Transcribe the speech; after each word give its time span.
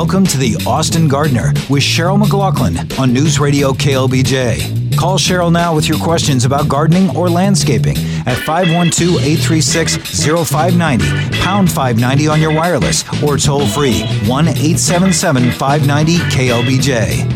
Welcome 0.00 0.24
to 0.28 0.38
the 0.38 0.56
Austin 0.66 1.08
Gardener 1.08 1.52
with 1.68 1.82
Cheryl 1.82 2.18
McLaughlin 2.18 2.78
on 2.98 3.12
News 3.12 3.38
Radio 3.38 3.74
KLBJ. 3.74 4.96
Call 4.96 5.18
Cheryl 5.18 5.52
now 5.52 5.74
with 5.74 5.90
your 5.90 5.98
questions 5.98 6.46
about 6.46 6.68
gardening 6.68 7.14
or 7.14 7.28
landscaping 7.28 7.98
at 8.26 8.38
512 8.38 9.20
836 9.20 9.96
0590, 10.24 11.04
pound 11.42 11.70
590 11.70 12.28
on 12.28 12.40
your 12.40 12.50
wireless, 12.50 13.04
or 13.22 13.36
toll 13.36 13.66
free 13.66 14.00
1 14.26 14.48
877 14.48 15.52
590 15.52 16.16
KLBJ. 16.34 17.26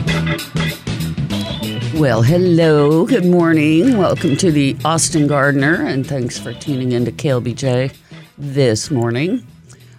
Well, 2.00 2.22
hello, 2.22 3.04
good 3.04 3.26
morning. 3.26 3.98
Welcome 3.98 4.38
to 4.38 4.50
the 4.50 4.74
Austin 4.86 5.26
Gardener, 5.26 5.84
and 5.86 6.06
thanks 6.06 6.38
for 6.38 6.54
tuning 6.54 6.92
in 6.92 7.04
to 7.04 7.12
KLBJ 7.12 7.94
this 8.38 8.90
morning. 8.90 9.46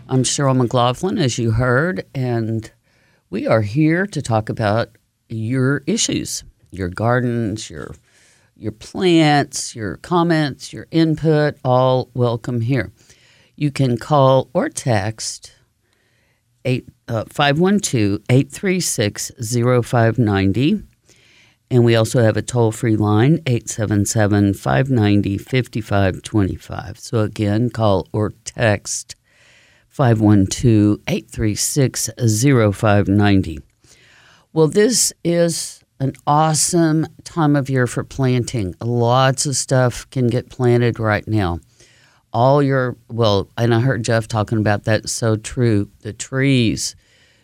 I'm 0.07 0.21
Cheryl 0.21 0.55
McLaughlin, 0.55 1.17
as 1.17 1.39
you 1.39 1.49
heard, 1.49 2.05
and 2.13 2.71
we 3.31 3.47
are 3.47 3.63
here 3.63 4.05
to 4.05 4.21
talk 4.21 4.49
about 4.49 4.89
your 5.29 5.81
issues, 5.87 6.43
your 6.69 6.89
gardens, 6.89 7.71
your 7.71 7.95
your 8.55 8.71
plants, 8.71 9.75
your 9.75 9.97
comments, 9.97 10.71
your 10.71 10.85
input, 10.91 11.57
all 11.65 12.11
welcome 12.13 12.61
here. 12.61 12.91
You 13.55 13.71
can 13.71 13.97
call 13.97 14.51
or 14.53 14.69
text 14.69 15.53
8, 16.65 16.87
uh, 17.07 17.23
512 17.27 18.19
836 18.29 19.31
0590. 19.39 20.83
And 21.71 21.83
we 21.83 21.95
also 21.95 22.21
have 22.21 22.37
a 22.37 22.43
toll 22.43 22.71
free 22.71 22.95
line, 22.95 23.39
877 23.47 24.53
590 24.53 25.37
5525. 25.39 26.99
So 26.99 27.21
again, 27.21 27.71
call 27.71 28.07
or 28.13 28.33
text 28.45 29.15
512 29.95 30.99
836 31.07 32.09
0590. 32.17 33.59
Well, 34.51 34.67
this 34.67 35.13
is 35.23 35.85
an 36.01 36.11
awesome 36.27 37.07
time 37.23 37.55
of 37.55 37.69
year 37.69 37.87
for 37.87 38.03
planting. 38.03 38.75
Lots 38.81 39.45
of 39.45 39.55
stuff 39.55 40.05
can 40.09 40.27
get 40.27 40.49
planted 40.49 40.99
right 40.99 41.25
now. 41.29 41.59
All 42.33 42.61
your, 42.61 42.97
well, 43.07 43.49
and 43.57 43.73
I 43.73 43.79
heard 43.79 44.03
Jeff 44.03 44.27
talking 44.27 44.57
about 44.57 44.83
that. 44.83 45.07
So 45.07 45.37
true. 45.37 45.89
The 46.01 46.11
trees, 46.11 46.97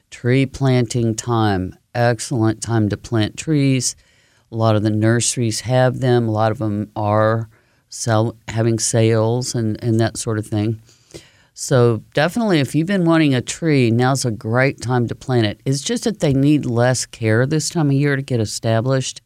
tree 0.09 0.45
planting 0.45 1.16
time, 1.16 1.78
excellent 1.95 2.62
time 2.62 2.90
to 2.90 2.97
plant 2.97 3.38
trees. 3.38 3.95
A 4.52 4.58
lot 4.58 4.75
of 4.75 4.84
the 4.84 4.90
nurseries 4.90 5.62
have 5.62 6.02
them, 6.02 6.28
a 6.28 6.31
lot 6.31 6.52
of 6.52 6.58
them 6.58 6.92
are 6.97 7.47
sell, 7.88 8.36
having 8.50 8.78
sales 8.78 9.56
and, 9.56 9.81
and 9.81 10.02
that 10.02 10.18
sort 10.18 10.38
of 10.38 10.45
thing. 10.45 10.81
So 11.62 12.04
definitely, 12.16 12.59
if 12.59 12.73
you've 12.73 12.88
been 12.88 13.06
wanting 13.06 13.36
a 13.36 13.42
tree, 13.42 13.92
now's 13.92 14.26
a 14.26 14.31
great 14.31 14.81
time 14.81 15.08
to 15.08 15.14
plant 15.14 15.45
it. 15.45 15.62
It's 15.64 15.81
just 15.81 16.06
that 16.06 16.20
they 16.20 16.34
need 16.34 16.66
less 16.66 17.06
care 17.06 17.45
this 17.45 17.70
time 17.70 17.90
of 17.90 17.94
year 17.94 18.16
to 18.16 18.23
get 18.23 18.40
established. 18.40 19.22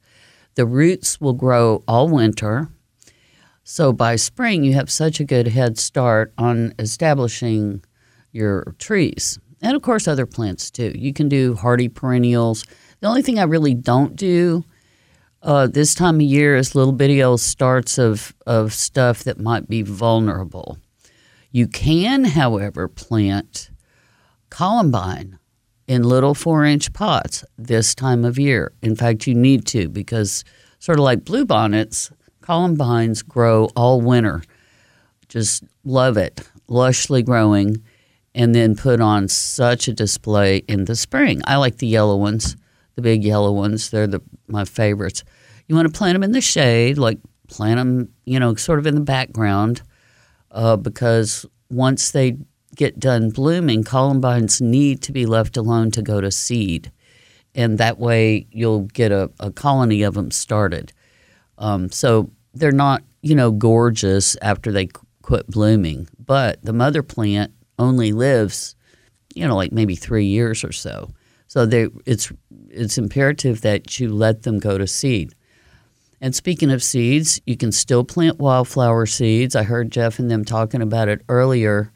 The 0.56 0.66
roots 0.66 1.22
will 1.22 1.32
grow 1.32 1.82
all 1.88 2.10
winter. 2.10 2.68
So 3.64 3.94
by 3.94 4.18
spring, 4.18 4.66
you 4.66 4.74
have 4.74 4.92
such 4.92 5.22
a 5.22 5.24
good 5.24 5.48
head 5.48 5.78
start 5.78 6.34
on 6.38 6.74
establishing 6.78 7.82
your 8.34 8.76
trees. 8.80 9.40
And 9.62 9.74
of 9.74 9.82
course, 9.82 10.06
other 10.06 10.26
plants 10.26 10.70
too. 10.70 10.92
You 10.94 11.14
can 11.14 11.30
do 11.30 11.56
hardy 11.56 11.88
perennials. 11.88 12.66
The 13.00 13.08
only 13.08 13.22
thing 13.22 13.40
I 13.40 13.44
really 13.44 13.76
don't 13.76 14.14
do 14.14 14.66
uh, 15.42 15.68
this 15.68 15.96
time 15.96 16.16
of 16.16 16.24
year 16.24 16.58
is 16.58 16.76
little 16.76 16.92
bitty 16.92 17.24
old 17.24 17.40
starts 17.40 17.98
of, 17.98 18.36
of 18.46 18.74
stuff 18.74 19.24
that 19.24 19.40
might 19.40 19.70
be 19.70 19.84
vulnerable. 19.84 20.80
You 21.56 21.70
can, 21.70 22.26
however, 22.26 22.90
plant 22.90 23.70
columbine 24.50 25.40
in 25.88 26.04
little 26.04 26.34
four 26.34 26.66
inch 26.66 26.92
pots 26.92 27.46
this 27.58 27.96
time 27.96 28.26
of 28.26 28.38
year. 28.38 28.74
In 28.82 28.94
fact, 28.98 29.26
you 29.26 29.36
need 29.36 29.66
to 29.68 29.88
because, 29.88 30.44
sort 30.80 31.00
of 31.00 31.06
like 31.06 31.24
bluebonnets, 31.24 32.12
columbines 32.42 33.22
grow 33.22 33.70
all 33.74 34.02
winter. 34.02 34.44
Just 35.30 35.64
love 35.86 36.18
it, 36.18 36.42
lushly 36.68 37.24
growing, 37.24 37.82
and 38.34 38.54
then 38.54 38.76
put 38.76 39.00
on 39.00 39.30
such 39.30 39.88
a 39.88 39.94
display 39.94 40.58
in 40.68 40.84
the 40.84 40.96
spring. 40.98 41.42
I 41.48 41.56
like 41.56 41.78
the 41.78 41.88
yellow 41.88 42.18
ones, 42.18 42.58
the 42.96 43.02
big 43.02 43.24
yellow 43.24 43.54
ones. 43.54 43.92
They're 43.92 44.08
the, 44.08 44.22
my 44.50 44.66
favorites. 44.66 45.24
You 45.70 45.76
want 45.76 45.88
to 45.88 45.98
plant 45.98 46.16
them 46.16 46.24
in 46.24 46.34
the 46.34 46.42
shade, 46.42 46.98
like 46.98 47.20
plant 47.48 47.78
them, 47.78 48.10
you 48.26 48.42
know, 48.42 48.56
sort 48.56 48.78
of 48.78 48.86
in 48.86 48.96
the 48.96 49.00
background 49.00 49.84
uh, 50.56 50.78
because 50.78 51.46
once 51.70 52.12
they 52.12 52.38
get 52.76 52.98
done 52.98 53.30
blooming, 53.30 53.84
columbines 53.84 54.62
need 54.62 55.02
to 55.04 55.12
be 55.12 55.26
left 55.26 55.58
alone 55.58 55.92
to 55.92 56.02
go 56.02 56.20
to 56.22 56.32
seed. 56.32 56.92
And 57.54 57.78
that 57.78 58.00
way 58.00 58.48
you'll 58.52 58.82
get 58.82 59.12
a, 59.12 59.32
a 59.40 59.52
colony 59.52 60.02
of 60.04 60.16
them 60.16 60.32
started. 60.32 60.92
Um, 61.58 61.92
so 61.92 62.32
they're 62.54 62.72
not, 62.72 63.04
you 63.22 63.36
know, 63.36 63.52
gorgeous 63.52 64.36
after 64.42 64.72
they 64.72 64.90
quit 65.22 65.48
blooming, 65.48 66.08
but 66.18 66.64
the 66.64 66.74
mother 66.74 67.04
plant 67.04 67.54
only 67.78 68.12
lives, 68.12 68.76
you 69.34 69.48
know, 69.48 69.56
like 69.56 69.72
maybe 69.72 69.96
three 69.96 70.26
years 70.26 70.64
or 70.64 70.72
so. 70.72 71.12
So 71.48 71.66
they, 71.66 71.88
it's 72.06 72.32
it's 72.70 72.98
imperative 72.98 73.62
that 73.62 74.00
you 74.00 74.14
let 74.14 74.44
them 74.44 74.60
go 74.60 74.78
to 74.78 74.88
seed. 74.88 75.34
And 76.26 76.34
speaking 76.34 76.72
of 76.72 76.82
seeds, 76.82 77.40
you 77.46 77.56
can 77.56 77.72
still 77.72 78.04
plant 78.04 78.40
wildflower 78.40 79.06
seeds. 79.06 79.56
I 79.56 79.62
heard 79.62 79.92
Jeff 79.92 80.18
and 80.18 80.32
them 80.32 80.44
talking 80.44 80.82
about 80.82 81.08
it 81.08 81.22
earlier. 81.30 81.92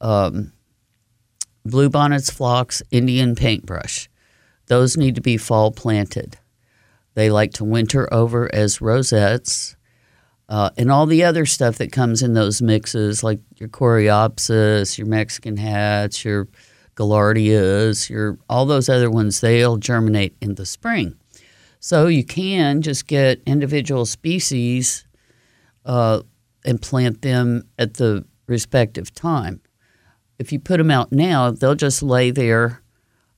Um, 0.00 0.52
bluebonnets, 1.66 2.30
phlox, 2.30 2.80
Indian 2.92 3.34
paintbrush. 3.34 4.08
Those 4.66 4.96
need 4.96 5.16
to 5.16 5.20
be 5.20 5.36
fall 5.36 5.72
planted. 5.72 6.38
They 7.14 7.28
like 7.28 7.54
to 7.54 7.64
winter 7.64 8.08
over 8.14 8.48
as 8.54 8.80
rosettes. 8.80 9.74
Uh, 10.48 10.70
and 10.76 10.92
all 10.92 11.06
the 11.06 11.24
other 11.24 11.44
stuff 11.44 11.76
that 11.78 11.90
comes 11.90 12.22
in 12.22 12.34
those 12.34 12.62
mixes, 12.62 13.24
like 13.24 13.40
your 13.56 13.68
coreopsis, 13.68 14.96
your 14.96 15.08
Mexican 15.08 15.56
hats, 15.56 16.24
your 16.24 16.46
gaillardias, 16.94 18.08
your 18.08 18.38
all 18.48 18.64
those 18.64 18.88
other 18.88 19.10
ones, 19.10 19.40
they'll 19.40 19.76
germinate 19.76 20.36
in 20.40 20.54
the 20.54 20.66
spring. 20.66 21.16
So 21.80 22.06
you 22.06 22.24
can 22.24 22.82
just 22.82 23.06
get 23.06 23.42
individual 23.46 24.06
species 24.06 25.06
uh, 25.84 26.22
and 26.64 26.80
plant 26.80 27.22
them 27.22 27.68
at 27.78 27.94
the 27.94 28.24
respective 28.46 29.14
time. 29.14 29.60
If 30.38 30.52
you 30.52 30.58
put 30.58 30.78
them 30.78 30.90
out 30.90 31.12
now, 31.12 31.50
they'll 31.50 31.74
just 31.74 32.02
lay 32.02 32.30
there 32.30 32.82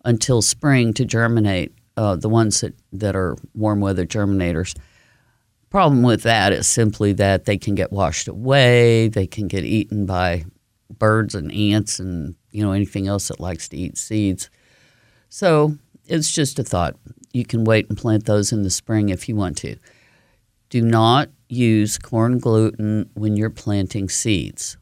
until 0.05 0.43
spring 0.43 0.93
to 0.95 1.05
germinate. 1.05 1.75
Uh, 1.97 2.15
the 2.15 2.29
ones 2.29 2.61
that, 2.61 2.75
that 2.93 3.17
are 3.17 3.37
warm 3.55 3.81
weather 3.81 4.07
germinators. 4.07 4.77
Problem 5.69 6.05
with 6.05 6.23
that 6.23 6.53
is 6.53 6.69
simply 6.69 7.13
that 7.15 7.45
they 7.45 7.59
can 7.59 7.75
get 7.75 7.93
washed 7.93 8.29
away. 8.29 9.09
They 9.09 9.27
can 9.27 9.49
get 9.49 9.65
eaten 9.65 10.07
by 10.07 10.45
birds 10.89 11.35
and 11.35 11.53
ants 11.53 11.99
and 11.99 12.37
you 12.53 12.65
know 12.65 12.73
anything 12.73 13.09
else 13.09 13.29
that 13.29 13.41
likes 13.41 13.69
to 13.71 13.77
eat 13.77 13.99
seeds. 13.99 14.49
So 15.29 15.77
it's 16.07 16.33
just 16.33 16.59
a 16.61 16.65
thought 16.65 16.97
you 17.33 17.45
can 17.45 17.65
wait 17.65 17.89
and 17.89 17.99
plant 17.99 18.25
those 18.27 18.53
in 18.53 18.63
the 18.63 18.71
spring 18.71 19.09
if 19.09 19.29
you 19.29 19.37
want 19.37 19.57
to. 19.59 19.77
Do 20.71 20.83
not 20.83 21.31
use 21.49 21.99
corn 21.99 22.39
gluten 22.39 23.11
when 23.15 23.37
you're 23.37 23.51
planting 23.51 24.09
seeds. 24.09 24.77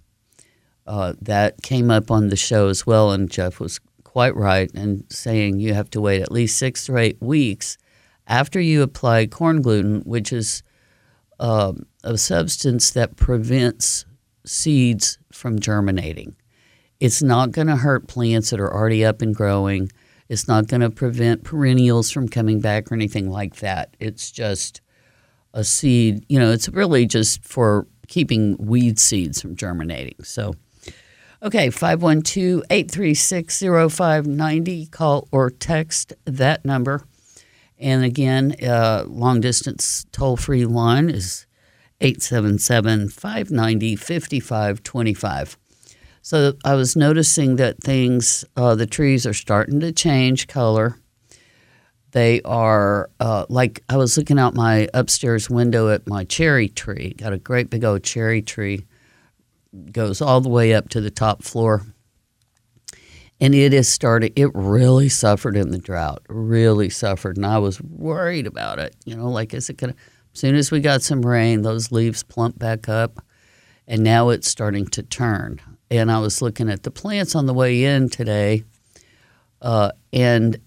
Uh, 0.86 1.14
that 1.20 1.62
came 1.62 1.90
up 1.90 2.10
on 2.10 2.28
the 2.28 2.36
show 2.36 2.68
as 2.68 2.86
well, 2.86 3.10
and 3.10 3.30
Jeff 3.30 3.58
was 3.58 3.80
quite 4.04 4.36
right 4.36 4.70
in 4.72 5.04
saying 5.10 5.58
you 5.58 5.74
have 5.74 5.90
to 5.90 6.00
wait 6.00 6.22
at 6.22 6.32
least 6.32 6.58
six 6.58 6.88
or 6.88 6.96
eight 6.96 7.20
weeks 7.20 7.76
after 8.26 8.60
you 8.60 8.82
apply 8.82 9.26
corn 9.26 9.62
gluten, 9.62 10.00
which 10.02 10.32
is 10.32 10.62
uh, 11.38 11.72
a 12.02 12.16
substance 12.16 12.90
that 12.92 13.16
prevents 13.16 14.06
seeds 14.44 15.18
from 15.32 15.58
germinating. 15.58 16.36
It's 16.98 17.22
not 17.22 17.52
going 17.52 17.66
to 17.66 17.76
hurt 17.76 18.08
plants 18.08 18.50
that 18.50 18.60
are 18.60 18.72
already 18.72 19.04
up 19.04 19.21
and 19.21 19.34
growing. 19.34 19.91
It's 20.28 20.48
not 20.48 20.66
going 20.66 20.80
to 20.80 20.90
prevent 20.90 21.44
perennials 21.44 22.10
from 22.10 22.28
coming 22.28 22.60
back 22.60 22.90
or 22.90 22.94
anything 22.94 23.30
like 23.30 23.56
that. 23.56 23.96
It's 24.00 24.30
just 24.30 24.80
a 25.54 25.64
seed, 25.64 26.24
you 26.28 26.38
know, 26.38 26.52
it's 26.52 26.68
really 26.68 27.06
just 27.06 27.44
for 27.44 27.86
keeping 28.08 28.56
weed 28.58 28.98
seeds 28.98 29.40
from 29.40 29.56
germinating. 29.56 30.22
So, 30.22 30.54
okay, 31.42 31.70
512 31.70 32.62
836 32.70 33.60
0590. 33.60 34.86
Call 34.86 35.28
or 35.30 35.50
text 35.50 36.12
that 36.24 36.64
number. 36.64 37.02
And 37.78 38.04
again, 38.04 38.56
uh, 38.62 39.04
long 39.06 39.40
distance 39.40 40.06
toll 40.12 40.36
free 40.36 40.64
line 40.64 41.10
is 41.10 41.46
877 42.00 43.08
590 43.10 43.96
5525. 43.96 45.56
So 46.26 46.54
I 46.64 46.74
was 46.74 46.96
noticing 46.96 47.54
that 47.54 47.80
things, 47.80 48.44
uh, 48.56 48.74
the 48.74 48.84
trees 48.84 49.28
are 49.28 49.32
starting 49.32 49.78
to 49.78 49.92
change 49.92 50.48
color. 50.48 50.98
They 52.10 52.42
are 52.42 53.10
uh, 53.20 53.46
like 53.48 53.84
I 53.88 53.96
was 53.96 54.18
looking 54.18 54.36
out 54.36 54.52
my 54.52 54.88
upstairs 54.92 55.48
window 55.48 55.88
at 55.88 56.08
my 56.08 56.24
cherry 56.24 56.68
tree. 56.68 57.14
Got 57.16 57.32
a 57.32 57.38
great 57.38 57.70
big 57.70 57.84
old 57.84 58.02
cherry 58.02 58.42
tree, 58.42 58.86
goes 59.92 60.20
all 60.20 60.40
the 60.40 60.48
way 60.48 60.74
up 60.74 60.88
to 60.88 61.00
the 61.00 61.12
top 61.12 61.44
floor. 61.44 61.86
and 63.40 63.54
it 63.54 63.72
is 63.72 63.88
starting. 63.88 64.32
It 64.34 64.50
really 64.52 65.08
suffered 65.08 65.56
in 65.56 65.70
the 65.70 65.78
drought, 65.78 66.22
really 66.28 66.90
suffered, 66.90 67.36
and 67.36 67.46
I 67.46 67.58
was 67.58 67.80
worried 67.80 68.48
about 68.48 68.80
it. 68.80 68.96
You 69.04 69.14
know, 69.14 69.28
like 69.28 69.54
is 69.54 69.70
it 69.70 69.76
gonna? 69.76 69.94
As 70.34 70.40
soon 70.40 70.56
as 70.56 70.72
we 70.72 70.80
got 70.80 71.02
some 71.02 71.22
rain, 71.24 71.62
those 71.62 71.92
leaves 71.92 72.24
plump 72.24 72.58
back 72.58 72.88
up, 72.88 73.24
and 73.86 74.02
now 74.02 74.30
it's 74.30 74.48
starting 74.48 74.86
to 74.88 75.04
turn. 75.04 75.60
And 75.91 76.10
I 76.10 76.18
was 76.18 76.42
looking 76.42 76.68
at 76.68 76.83
the 76.83 76.91
plants 76.91 77.34
on 77.34 77.47
the 77.47 77.54
way 77.54 77.84
in 77.84 78.09
today, 78.09 78.65
uh, 79.62 79.92
and 80.12 80.60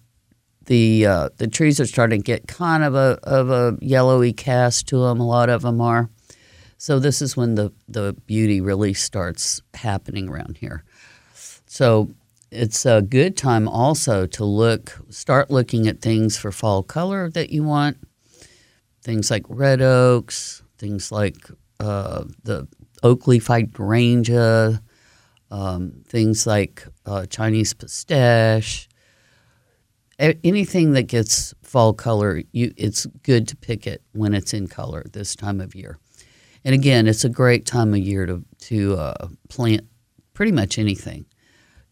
the 0.66 1.06
uh, 1.06 1.30
the 1.38 1.48
trees 1.48 1.80
are 1.80 1.86
starting 1.86 2.21
to 2.21 2.25
get 2.25 2.48
kind 2.48 2.83
of 2.83 2.95
a 2.95 3.19
of 3.24 3.50
a 3.50 3.77
yellowy 3.81 4.31
cast 4.31 4.88
to 4.89 5.00
them. 5.00 5.19
A 5.19 5.27
lot 5.27 5.50
of 5.50 5.63
them 5.63 5.81
are. 5.81 6.10
So 6.77 7.00
this 7.00 7.21
is 7.21 7.36
when 7.36 7.56
the 7.56 7.74
the 7.89 8.13
beauty 8.25 8.62
really 8.62 8.94
starts 8.94 9.62
happening 9.74 10.30
around 10.30 10.57
here. 10.57 10.83
So 11.66 12.12
it's 12.51 12.86
a 12.86 13.01
good 13.01 13.36
time 13.36 13.68
also 13.68 14.25
to 14.25 14.45
look 14.45 14.98
start 15.10 15.51
looking 15.51 15.88
at 15.88 16.01
things 16.01 16.38
for 16.38 16.51
fall 16.51 16.83
color 16.83 17.30
that 17.31 17.50
you 17.50 17.63
want. 17.63 17.98
Things 19.04 19.30
like 19.30 19.45
red 19.50 19.81
oaks, 19.81 20.63
things 20.77 21.12
like 21.12 21.36
uh, 21.80 22.25
the 22.44 22.68
oak 23.04 23.27
leaf 23.27 23.48
hydrangea, 23.48 24.81
um, 25.51 26.04
things 26.07 26.46
like 26.46 26.86
uh, 27.06 27.25
Chinese 27.25 27.74
pistache, 27.74 28.88
anything 30.19 30.92
that 30.92 31.04
gets 31.04 31.54
fall 31.63 31.94
color, 31.94 32.44
you, 32.51 32.74
it's 32.78 33.06
good 33.24 33.48
to 33.48 33.56
pick 33.56 33.88
it 33.88 34.01
when 34.13 34.34
it's 34.34 34.54
in 34.54 34.68
color 34.68 35.04
this 35.12 35.36
time 35.36 35.62
of 35.62 35.75
year. 35.75 35.98
And 36.66 36.75
again, 36.75 37.07
it's 37.07 37.24
a 37.24 37.30
great 37.30 37.66
time 37.66 37.94
of 37.94 38.00
year 38.00 38.25
to 38.25 38.44
to 38.60 38.96
uh, 38.96 39.28
plant 39.48 39.88
pretty 40.34 40.51
much 40.51 40.78
anything. 40.78 41.25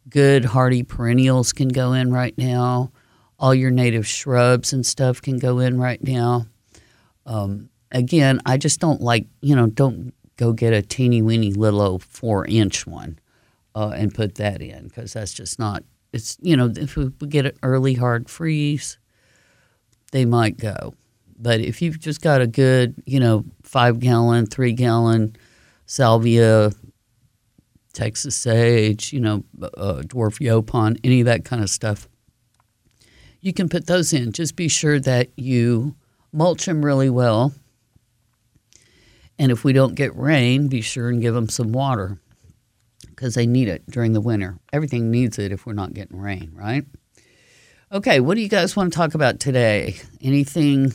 Good 0.10 0.46
hardy 0.46 0.84
perennials 0.84 1.54
can 1.54 1.70
go 1.70 1.94
in 1.94 2.12
right 2.12 2.38
now. 2.38 2.92
All 3.40 3.56
your 3.56 3.72
native 3.72 4.06
shrubs 4.06 4.74
and 4.74 4.86
stuff 4.86 5.22
can 5.22 5.38
go 5.38 5.60
in 5.60 5.80
right 5.80 6.04
now. 6.04 6.48
Um, 7.26 7.70
again, 7.92 8.42
I 8.46 8.58
just 8.58 8.80
don't 8.82 9.02
like 9.02 9.28
you 9.42 9.56
know 9.56 9.68
don't 9.68 10.14
go 10.36 10.52
get 10.52 10.74
a 10.74 10.82
teeny 10.82 11.22
weeny 11.22 11.54
little 11.54 12.00
four 12.00 12.46
inch 12.46 12.86
one 12.86 13.20
uh, 13.78 13.90
and 13.90 14.12
put 14.12 14.34
that 14.36 14.60
in 14.60 14.88
because 14.88 15.14
that's 15.14 15.34
just 15.34 15.60
not 15.60 15.84
it's 16.12 16.36
you 16.42 16.58
know 16.58 16.74
if 16.76 16.96
we 16.96 17.12
get 17.30 17.46
an 17.46 17.52
early 17.62 17.94
hard 17.94 18.28
freeze, 18.28 18.98
they 20.12 20.26
might 20.26 20.58
go. 20.58 20.96
But 21.38 21.60
if 21.60 21.80
you've 21.84 22.00
just 22.00 22.22
got 22.22 22.42
a 22.42 22.48
good 22.48 22.96
you 23.06 23.20
know 23.20 23.46
five 23.62 24.00
gallon, 24.00 24.48
three 24.48 24.74
gallon 24.74 25.36
salvia, 25.86 26.72
Texas 27.94 28.36
sage, 28.36 29.14
you 29.14 29.20
know 29.20 29.44
uh, 29.62 30.02
dwarf 30.06 30.40
yaupon, 30.40 31.00
any 31.04 31.20
of 31.20 31.28
that 31.28 31.46
kind 31.46 31.62
of 31.62 31.70
stuff, 31.70 32.10
you 33.42 33.54
can 33.54 33.70
put 33.70 33.86
those 33.86 34.12
in. 34.12 34.32
Just 34.32 34.56
be 34.56 34.70
sure 34.70 35.00
that 35.02 35.30
you 35.36 35.96
mulch 36.34 36.66
them 36.66 36.84
really 36.84 37.12
well. 37.12 37.54
And 39.38 39.52
if 39.52 39.64
we 39.64 39.72
don't 39.72 39.94
get 39.94 40.16
rain, 40.16 40.68
be 40.68 40.82
sure 40.82 41.10
and 41.10 41.22
give 41.22 41.36
them 41.36 41.48
some 41.48 41.72
water 41.72 42.18
because 43.18 43.34
they 43.34 43.48
need 43.48 43.68
it 43.68 43.84
during 43.90 44.14
the 44.14 44.22
winter. 44.22 44.60
Everything 44.72 45.10
needs 45.10 45.40
it 45.40 45.52
if 45.52 45.66
we're 45.66 45.74
not 45.74 45.94
getting 45.94 46.18
rain, 46.18 46.52
right? 46.54 46.86
Okay, 47.92 48.20
what 48.20 48.36
do 48.36 48.42
you 48.42 48.48
guys 48.48 48.76
want 48.76 48.94
to 48.94 48.98
talk 48.98 49.16
about 49.16 49.40
today? 49.40 49.96
Anything 50.22 50.94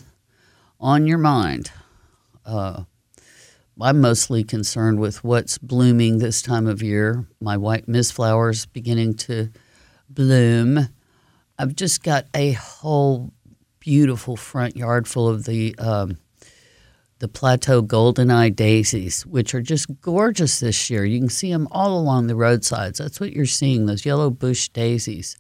on 0.81 1.07
your 1.09 1.19
mind? 1.19 1.73
Uh, 2.47 2.85
I'm 3.81 4.01
mostly 4.01 4.45
concerned 4.45 5.01
with 5.01 5.25
what's 5.25 5.59
blooming 5.59 6.19
this 6.19 6.43
time 6.43 6.69
of 6.69 6.81
year. 6.81 7.27
My 7.41 7.57
white 7.57 7.89
mist 7.89 8.13
flowers 8.13 8.67
beginning 8.67 9.15
to 9.15 9.51
bloom. 10.09 10.89
I've 11.59 11.75
just 11.75 12.05
got 12.05 12.27
a 12.35 12.53
whole 12.53 13.33
beautiful 13.81 14.37
front 14.37 14.77
yard 14.77 15.09
full 15.09 15.29
of 15.29 15.45
the 15.45 15.75
um, 15.79 16.19
the 17.23 17.29
Plateau 17.29 17.81
Goldeneye 17.85 18.57
daisies, 18.57 19.25
which 19.25 19.55
are 19.55 19.63
just 19.63 19.87
gorgeous 20.01 20.59
this 20.59 20.91
year. 20.91 21.05
You 21.05 21.21
can 21.21 21.29
see 21.29 21.53
them 21.53 21.69
all 21.71 21.97
along 21.97 22.27
the 22.27 22.35
roadsides. 22.35 22.99
That's 22.99 23.21
what 23.21 23.33
you're 23.33 23.47
seeing, 23.47 23.87
those 23.87 24.05
yellow 24.05 24.29
bush 24.29 24.69
daisies, 24.71 25.39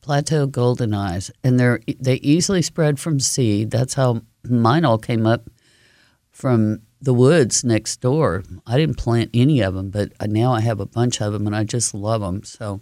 Plateau 0.00 0.48
Goldeneyes. 0.48 1.30
And 1.44 1.60
they're, 1.60 1.78
they 2.00 2.16
easily 2.16 2.60
spread 2.60 2.98
from 2.98 3.20
seed. 3.20 3.70
That's 3.70 3.94
how 3.94 4.22
mine 4.48 4.84
all 4.84 4.98
came 4.98 5.24
up 5.24 5.48
from 6.32 6.82
the 7.00 7.14
woods 7.14 7.62
next 7.62 8.00
door. 8.00 8.42
I 8.66 8.76
didn't 8.76 8.98
plant 8.98 9.30
any 9.32 9.60
of 9.60 9.74
them, 9.74 9.90
but 9.90 10.10
now 10.28 10.52
I 10.52 10.60
have 10.62 10.80
a 10.80 10.86
bunch 10.86 11.22
of 11.22 11.32
them 11.32 11.46
and 11.46 11.54
I 11.54 11.62
just 11.62 11.94
love 11.94 12.20
them. 12.20 12.42
So 12.42 12.80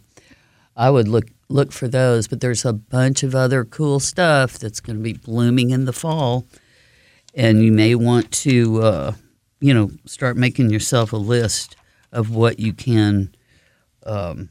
I 0.75 0.89
would 0.89 1.09
look 1.09 1.27
look 1.51 1.73
for 1.73 1.89
those, 1.89 2.27
but 2.27 2.41
there's 2.41 2.65
a 2.65 2.73
bunch 2.73 3.23
of 3.23 3.35
other 3.35 3.67
cool 3.67 4.01
stuff 4.01 4.59
that's 4.59 4.81
going 4.81 4.97
to 4.97 5.03
be 5.03 5.13
blooming 5.13 5.69
in 5.69 5.85
the 5.85 5.93
fall 5.93 6.47
and 7.35 7.63
you 7.63 7.73
may 7.73 7.95
want 7.95 8.31
to, 8.31 8.83
uh, 8.83 9.13
you 9.61 9.75
know, 9.75 9.91
start 10.07 10.37
making 10.37 10.71
yourself 10.71 11.13
a 11.13 11.17
list 11.17 11.77
of 12.13 12.35
what 12.35 12.59
you 12.59 12.73
can, 12.73 13.35
um, 14.05 14.51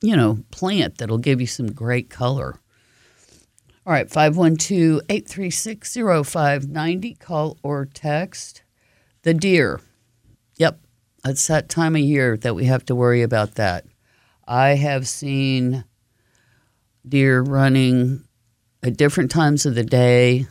you 0.00 0.16
know, 0.16 0.38
plant 0.50 0.98
that'll 0.98 1.18
give 1.18 1.40
you 1.40 1.46
some 1.46 1.72
great 1.72 2.10
color. 2.10 2.60
All 3.86 3.92
right, 3.92 4.10
512 4.10 5.02
836 5.08 5.94
0590. 6.26 7.14
Call 7.14 7.58
or 7.62 7.84
text. 7.84 8.62
The 9.22 9.34
deer. 9.34 9.80
Yep, 10.56 10.80
it's 11.24 11.46
that 11.48 11.68
time 11.68 11.94
of 11.94 12.00
year 12.00 12.36
that 12.38 12.54
we 12.54 12.64
have 12.64 12.84
to 12.86 12.94
worry 12.94 13.22
about 13.22 13.56
that. 13.56 13.84
I 14.46 14.70
have 14.70 15.06
seen 15.08 15.84
deer 17.06 17.42
running 17.42 18.24
at 18.82 18.96
different 18.96 19.30
times 19.30 19.66
of 19.66 19.74
the 19.74 19.84
day 19.84 20.46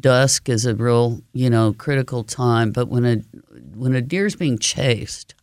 dusk 0.00 0.48
is 0.48 0.66
a 0.66 0.74
real, 0.74 1.20
you 1.32 1.50
know, 1.50 1.72
critical 1.72 2.24
time. 2.24 2.70
But 2.70 2.88
when 2.88 3.04
a 3.04 3.16
when 3.74 3.94
a 3.94 4.00
deer's 4.00 4.36
being 4.36 4.58
chased, 4.58 5.34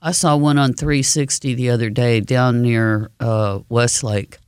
I 0.00 0.12
saw 0.12 0.36
one 0.36 0.58
on 0.58 0.74
360 0.74 1.54
the 1.54 1.70
other 1.70 1.90
day 1.90 2.20
down 2.20 2.62
near 2.62 3.10
uh, 3.20 3.60
Westlake, 3.68 4.38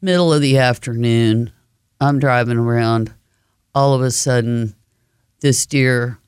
middle 0.00 0.32
of 0.32 0.40
the 0.40 0.58
afternoon. 0.58 1.52
I'm 2.00 2.18
driving 2.18 2.58
around. 2.58 3.12
All 3.74 3.94
of 3.94 4.02
a 4.02 4.10
sudden, 4.10 4.74
this 5.40 5.66
deer 5.66 6.18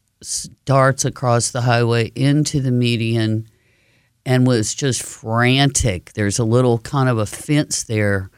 darts 0.64 1.04
across 1.04 1.50
the 1.50 1.62
highway 1.62 2.12
into 2.14 2.60
the 2.60 2.70
median 2.70 3.48
and 4.24 4.46
was 4.46 4.74
just 4.74 5.02
frantic. 5.02 6.12
There's 6.12 6.38
a 6.38 6.44
little 6.44 6.78
kind 6.78 7.08
of 7.08 7.18
a 7.18 7.26
fence 7.26 7.82
there 7.82 8.30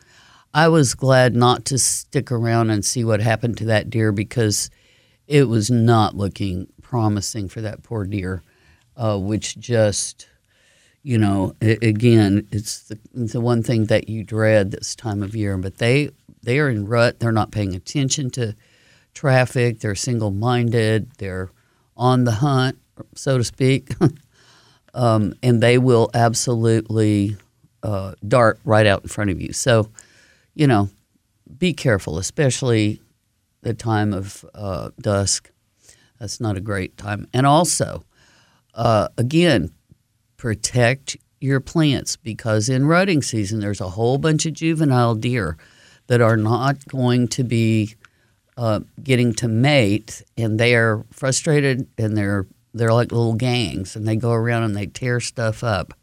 I 0.54 0.68
was 0.68 0.94
glad 0.94 1.34
not 1.34 1.64
to 1.66 1.78
stick 1.78 2.30
around 2.30 2.70
and 2.70 2.84
see 2.84 3.02
what 3.04 3.20
happened 3.20 3.56
to 3.58 3.64
that 3.66 3.90
deer 3.90 4.12
because 4.12 4.70
it 5.26 5.48
was 5.48 5.68
not 5.68 6.16
looking 6.16 6.68
promising 6.80 7.48
for 7.48 7.60
that 7.62 7.82
poor 7.82 8.04
deer, 8.04 8.40
uh, 8.96 9.18
which 9.18 9.58
just, 9.58 10.28
you 11.02 11.18
know, 11.18 11.56
it, 11.60 11.82
again, 11.82 12.46
it's 12.52 12.84
the, 12.84 12.98
the 13.12 13.40
one 13.40 13.64
thing 13.64 13.86
that 13.86 14.08
you 14.08 14.22
dread 14.22 14.70
this 14.70 14.94
time 14.94 15.24
of 15.24 15.34
year. 15.34 15.58
But 15.58 15.78
they 15.78 16.10
they 16.44 16.60
are 16.60 16.68
in 16.68 16.86
rut. 16.86 17.18
They're 17.18 17.32
not 17.32 17.50
paying 17.50 17.74
attention 17.74 18.30
to 18.30 18.54
traffic. 19.12 19.80
They're 19.80 19.96
single 19.96 20.30
minded. 20.30 21.10
They're 21.18 21.50
on 21.96 22.22
the 22.22 22.32
hunt, 22.32 22.78
so 23.16 23.38
to 23.38 23.44
speak. 23.44 23.92
um, 24.94 25.34
and 25.42 25.60
they 25.60 25.78
will 25.78 26.10
absolutely 26.14 27.36
uh, 27.82 28.14
dart 28.28 28.60
right 28.64 28.86
out 28.86 29.02
in 29.02 29.08
front 29.08 29.30
of 29.30 29.40
you. 29.40 29.52
So 29.52 29.90
you 30.54 30.66
know, 30.66 30.90
be 31.58 31.72
careful, 31.72 32.18
especially 32.18 33.00
the 33.62 33.74
time 33.74 34.12
of 34.12 34.44
uh, 34.54 34.90
dusk. 35.00 35.50
That's 36.18 36.40
not 36.40 36.56
a 36.56 36.60
great 36.60 36.96
time. 36.96 37.26
And 37.32 37.46
also, 37.46 38.04
uh, 38.74 39.08
again, 39.18 39.72
protect 40.36 41.16
your 41.40 41.60
plants 41.60 42.16
because 42.16 42.68
in 42.68 42.86
rutting 42.86 43.22
season, 43.22 43.60
there's 43.60 43.80
a 43.80 43.90
whole 43.90 44.18
bunch 44.18 44.46
of 44.46 44.54
juvenile 44.54 45.14
deer 45.14 45.56
that 46.06 46.20
are 46.20 46.36
not 46.36 46.86
going 46.86 47.28
to 47.28 47.44
be 47.44 47.94
uh, 48.56 48.80
getting 49.02 49.34
to 49.34 49.48
mate, 49.48 50.22
and 50.36 50.60
they 50.60 50.74
are 50.74 51.04
frustrated, 51.10 51.88
and 51.98 52.16
they're 52.16 52.46
they're 52.72 52.92
like 52.92 53.12
little 53.12 53.34
gangs, 53.34 53.96
and 53.96 54.06
they 54.06 54.16
go 54.16 54.32
around 54.32 54.64
and 54.64 54.76
they 54.76 54.86
tear 54.86 55.20
stuff 55.20 55.64
up 55.64 55.94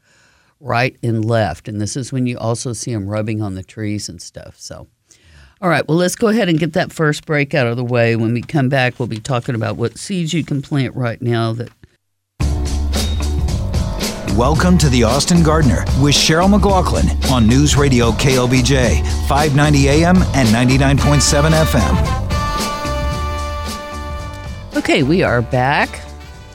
right 0.61 0.95
and 1.01 1.25
left. 1.25 1.67
And 1.67 1.81
this 1.81 1.97
is 1.97 2.13
when 2.13 2.27
you 2.27 2.37
also 2.37 2.71
see 2.73 2.93
them 2.93 3.07
rubbing 3.07 3.41
on 3.41 3.55
the 3.55 3.63
trees 3.63 4.07
and 4.07 4.21
stuff. 4.21 4.59
So, 4.59 4.87
all 5.61 5.69
right, 5.69 5.87
well, 5.87 5.97
let's 5.97 6.15
go 6.15 6.27
ahead 6.27 6.49
and 6.49 6.59
get 6.59 6.73
that 6.73 6.91
first 6.91 7.25
break 7.25 7.53
out 7.53 7.67
of 7.67 7.77
the 7.77 7.83
way. 7.83 8.15
When 8.15 8.33
we 8.33 8.41
come 8.41 8.69
back, 8.69 8.99
we'll 8.99 9.07
be 9.07 9.19
talking 9.19 9.55
about 9.55 9.77
what 9.77 9.97
seeds 9.97 10.33
you 10.33 10.43
can 10.43 10.61
plant 10.61 10.95
right 10.95 11.21
now 11.21 11.53
that. 11.53 11.69
Welcome 14.37 14.77
to 14.77 14.87
the 14.87 15.03
Austin 15.03 15.43
Gardener 15.43 15.83
with 16.01 16.15
Cheryl 16.15 16.49
McLaughlin 16.49 17.05
on 17.29 17.47
News 17.47 17.75
Radio 17.75 18.11
KLBJ, 18.11 19.01
590 19.27 19.89
AM 19.89 20.17
and 20.17 20.47
99.7 20.49 21.51
FM. 21.51 22.21
Okay, 24.77 25.03
we 25.03 25.21
are 25.21 25.41
back. 25.41 26.01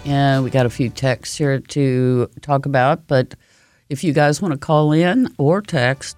And 0.07 0.43
we 0.45 0.51
got 0.51 0.67
a 0.67 0.71
few 0.71 0.89
texts 0.89 1.37
here 1.37 1.59
to 1.59 2.31
talk 2.41 2.65
about, 2.65 3.09
but 3.09 3.35
If 3.89 4.03
you 4.03 4.13
guys 4.13 4.43
want 4.43 4.51
to 4.53 4.59
call 4.59 4.91
in 4.91 5.33
or 5.39 5.63
text, 5.63 6.17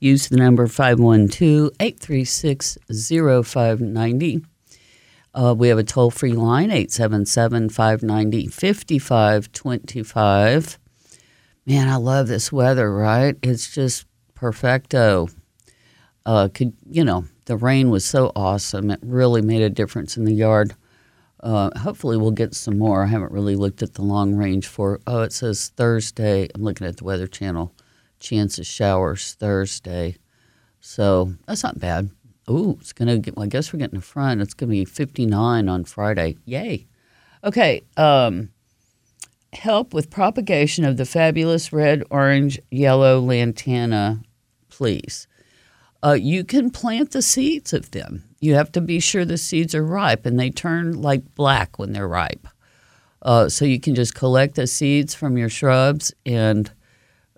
use 0.00 0.28
the 0.28 0.36
number 0.36 0.66
512 0.66 1.70
836 1.80 2.76
0590. 2.88 4.44
Uh, 5.32 5.54
we 5.56 5.68
have 5.68 5.78
a 5.78 5.84
toll 5.84 6.10
free 6.10 6.32
line, 6.32 6.70
877 6.70 7.70
590 7.70 8.48
5525. 8.48 10.78
Man, 11.64 11.88
I 11.88 11.96
love 11.96 12.28
this 12.28 12.52
weather, 12.52 12.92
right? 12.92 13.34
It's 13.42 13.72
just 13.72 14.04
perfecto. 14.34 15.28
Uh, 16.26 16.48
could 16.52 16.74
you 16.90 17.04
know 17.04 17.24
the 17.46 17.56
rain 17.56 17.88
was 17.88 18.04
so 18.04 18.30
awesome; 18.36 18.90
it 18.90 19.00
really 19.02 19.40
made 19.40 19.62
a 19.62 19.70
difference 19.70 20.18
in 20.18 20.24
the 20.24 20.34
yard. 20.34 20.74
Uh, 21.42 21.70
hopefully, 21.78 22.16
we'll 22.16 22.30
get 22.30 22.54
some 22.54 22.78
more. 22.78 23.04
I 23.04 23.06
haven't 23.06 23.32
really 23.32 23.56
looked 23.56 23.82
at 23.82 23.94
the 23.94 24.02
long 24.02 24.34
range 24.34 24.66
for. 24.66 25.00
Oh, 25.06 25.22
it 25.22 25.32
says 25.32 25.72
Thursday. 25.76 26.48
I'm 26.54 26.62
looking 26.62 26.86
at 26.86 26.98
the 26.98 27.04
Weather 27.04 27.26
Channel. 27.26 27.74
Chance 28.18 28.58
of 28.58 28.66
showers 28.66 29.34
Thursday, 29.34 30.16
so 30.80 31.34
that's 31.46 31.62
not 31.62 31.78
bad. 31.78 32.10
Ooh, 32.50 32.76
it's 32.80 32.92
gonna 32.92 33.18
get. 33.18 33.36
Well, 33.36 33.44
I 33.44 33.48
guess 33.48 33.72
we're 33.72 33.78
getting 33.78 33.98
a 33.98 34.02
front. 34.02 34.42
It's 34.42 34.52
gonna 34.52 34.70
be 34.70 34.84
59 34.84 35.68
on 35.68 35.84
Friday. 35.84 36.36
Yay! 36.44 36.86
Okay. 37.42 37.82
Um, 37.96 38.50
help 39.52 39.94
with 39.94 40.10
propagation 40.10 40.84
of 40.84 40.96
the 40.96 41.06
fabulous 41.06 41.72
red, 41.72 42.04
orange, 42.10 42.60
yellow 42.70 43.20
lantana, 43.20 44.22
please. 44.68 45.26
Uh, 46.02 46.12
you 46.12 46.44
can 46.44 46.70
plant 46.70 47.10
the 47.10 47.22
seeds 47.22 47.72
of 47.72 47.90
them. 47.90 48.24
You 48.40 48.54
have 48.54 48.72
to 48.72 48.80
be 48.80 49.00
sure 49.00 49.24
the 49.24 49.36
seeds 49.36 49.74
are 49.74 49.84
ripe 49.84 50.24
and 50.24 50.38
they 50.38 50.50
turn 50.50 51.00
like 51.00 51.34
black 51.34 51.78
when 51.78 51.92
they're 51.92 52.08
ripe. 52.08 52.48
Uh, 53.22 53.48
so 53.50 53.66
you 53.66 53.78
can 53.78 53.94
just 53.94 54.14
collect 54.14 54.54
the 54.54 54.66
seeds 54.66 55.14
from 55.14 55.36
your 55.36 55.50
shrubs 55.50 56.14
and 56.24 56.70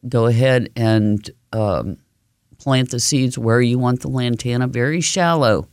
go 0.08 0.26
ahead 0.26 0.70
and 0.76 1.28
um, 1.52 1.96
plant 2.58 2.90
the 2.90 3.00
seeds 3.00 3.36
where 3.36 3.60
you 3.60 3.78
want 3.78 4.00
the 4.00 4.08
lantana, 4.08 4.68
very 4.68 5.00
shallow. 5.00 5.68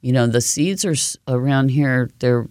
You 0.00 0.12
know, 0.12 0.26
the 0.26 0.40
seeds 0.40 0.84
are 0.84 0.94
around 1.28 1.68
here, 1.70 2.10
they're 2.18 2.48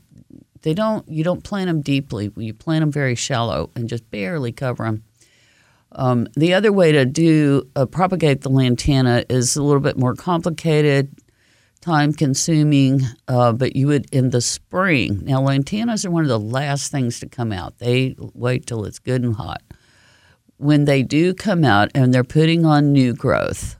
they 0.61 0.73
don't 0.73 1.07
you 1.09 1.23
don't 1.23 1.43
plant 1.43 1.67
them 1.67 1.81
deeply. 1.81 2.31
You 2.35 2.53
plant 2.53 2.81
them 2.81 2.91
very 2.91 3.15
shallow 3.15 3.71
and 3.75 3.89
just 3.89 4.09
barely 4.11 4.51
cover 4.51 4.83
them. 4.83 5.03
Um, 5.93 6.27
the 6.35 6.53
other 6.53 6.71
way 6.71 6.91
to 6.91 7.05
do 7.05 7.69
uh, 7.75 7.85
propagate 7.85 8.41
the 8.41 8.49
lantana 8.49 9.25
is 9.29 9.55
a 9.55 9.63
little 9.63 9.81
bit 9.81 9.97
more 9.97 10.15
complicated, 10.15 11.13
time 11.81 12.13
consuming, 12.13 13.01
uh, 13.27 13.51
but 13.51 13.75
you 13.75 13.87
would 13.87 14.07
in 14.13 14.29
the 14.29 14.41
spring. 14.41 15.25
Now, 15.25 15.41
lantanas 15.41 16.05
are 16.05 16.11
one 16.11 16.23
of 16.23 16.29
the 16.29 16.39
last 16.39 16.91
things 16.91 17.19
to 17.19 17.27
come 17.27 17.51
out. 17.51 17.79
They 17.79 18.15
wait 18.17 18.65
till 18.67 18.85
it's 18.85 18.99
good 18.99 19.23
and 19.23 19.35
hot. 19.35 19.61
When 20.57 20.85
they 20.85 21.03
do 21.03 21.33
come 21.33 21.65
out 21.65 21.89
and 21.93 22.13
they're 22.13 22.23
putting 22.23 22.65
on 22.65 22.93
new 22.93 23.13
growth, 23.13 23.77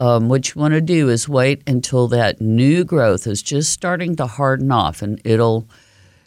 um, 0.00 0.28
what 0.28 0.54
you 0.54 0.60
want 0.60 0.74
to 0.74 0.80
do 0.80 1.08
is 1.08 1.28
wait 1.28 1.62
until 1.66 2.08
that 2.08 2.40
new 2.40 2.84
growth 2.84 3.26
is 3.26 3.42
just 3.42 3.72
starting 3.72 4.14
to 4.16 4.26
harden 4.26 4.70
off, 4.70 5.02
and 5.02 5.20
it'll 5.24 5.68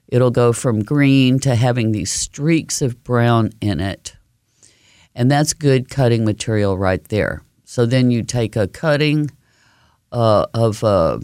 it'll 0.08 0.32
go 0.32 0.52
from 0.52 0.84
green 0.84 1.38
to 1.40 1.56
having 1.56 1.92
these 1.92 2.12
streaks 2.12 2.82
of 2.82 3.04
brown 3.04 3.52
in 3.62 3.80
it 3.80 4.18
and 5.18 5.32
that's 5.32 5.54
good 5.54 5.90
cutting 5.90 6.24
material 6.24 6.78
right 6.78 7.04
there. 7.06 7.42
So 7.66 7.88
then 7.88 8.12
you 8.12 8.24
take 8.24 8.56
a 8.56 8.68
cutting 8.68 9.32
uh, 10.12 10.46
of, 10.54 10.84
uh, 10.84 11.20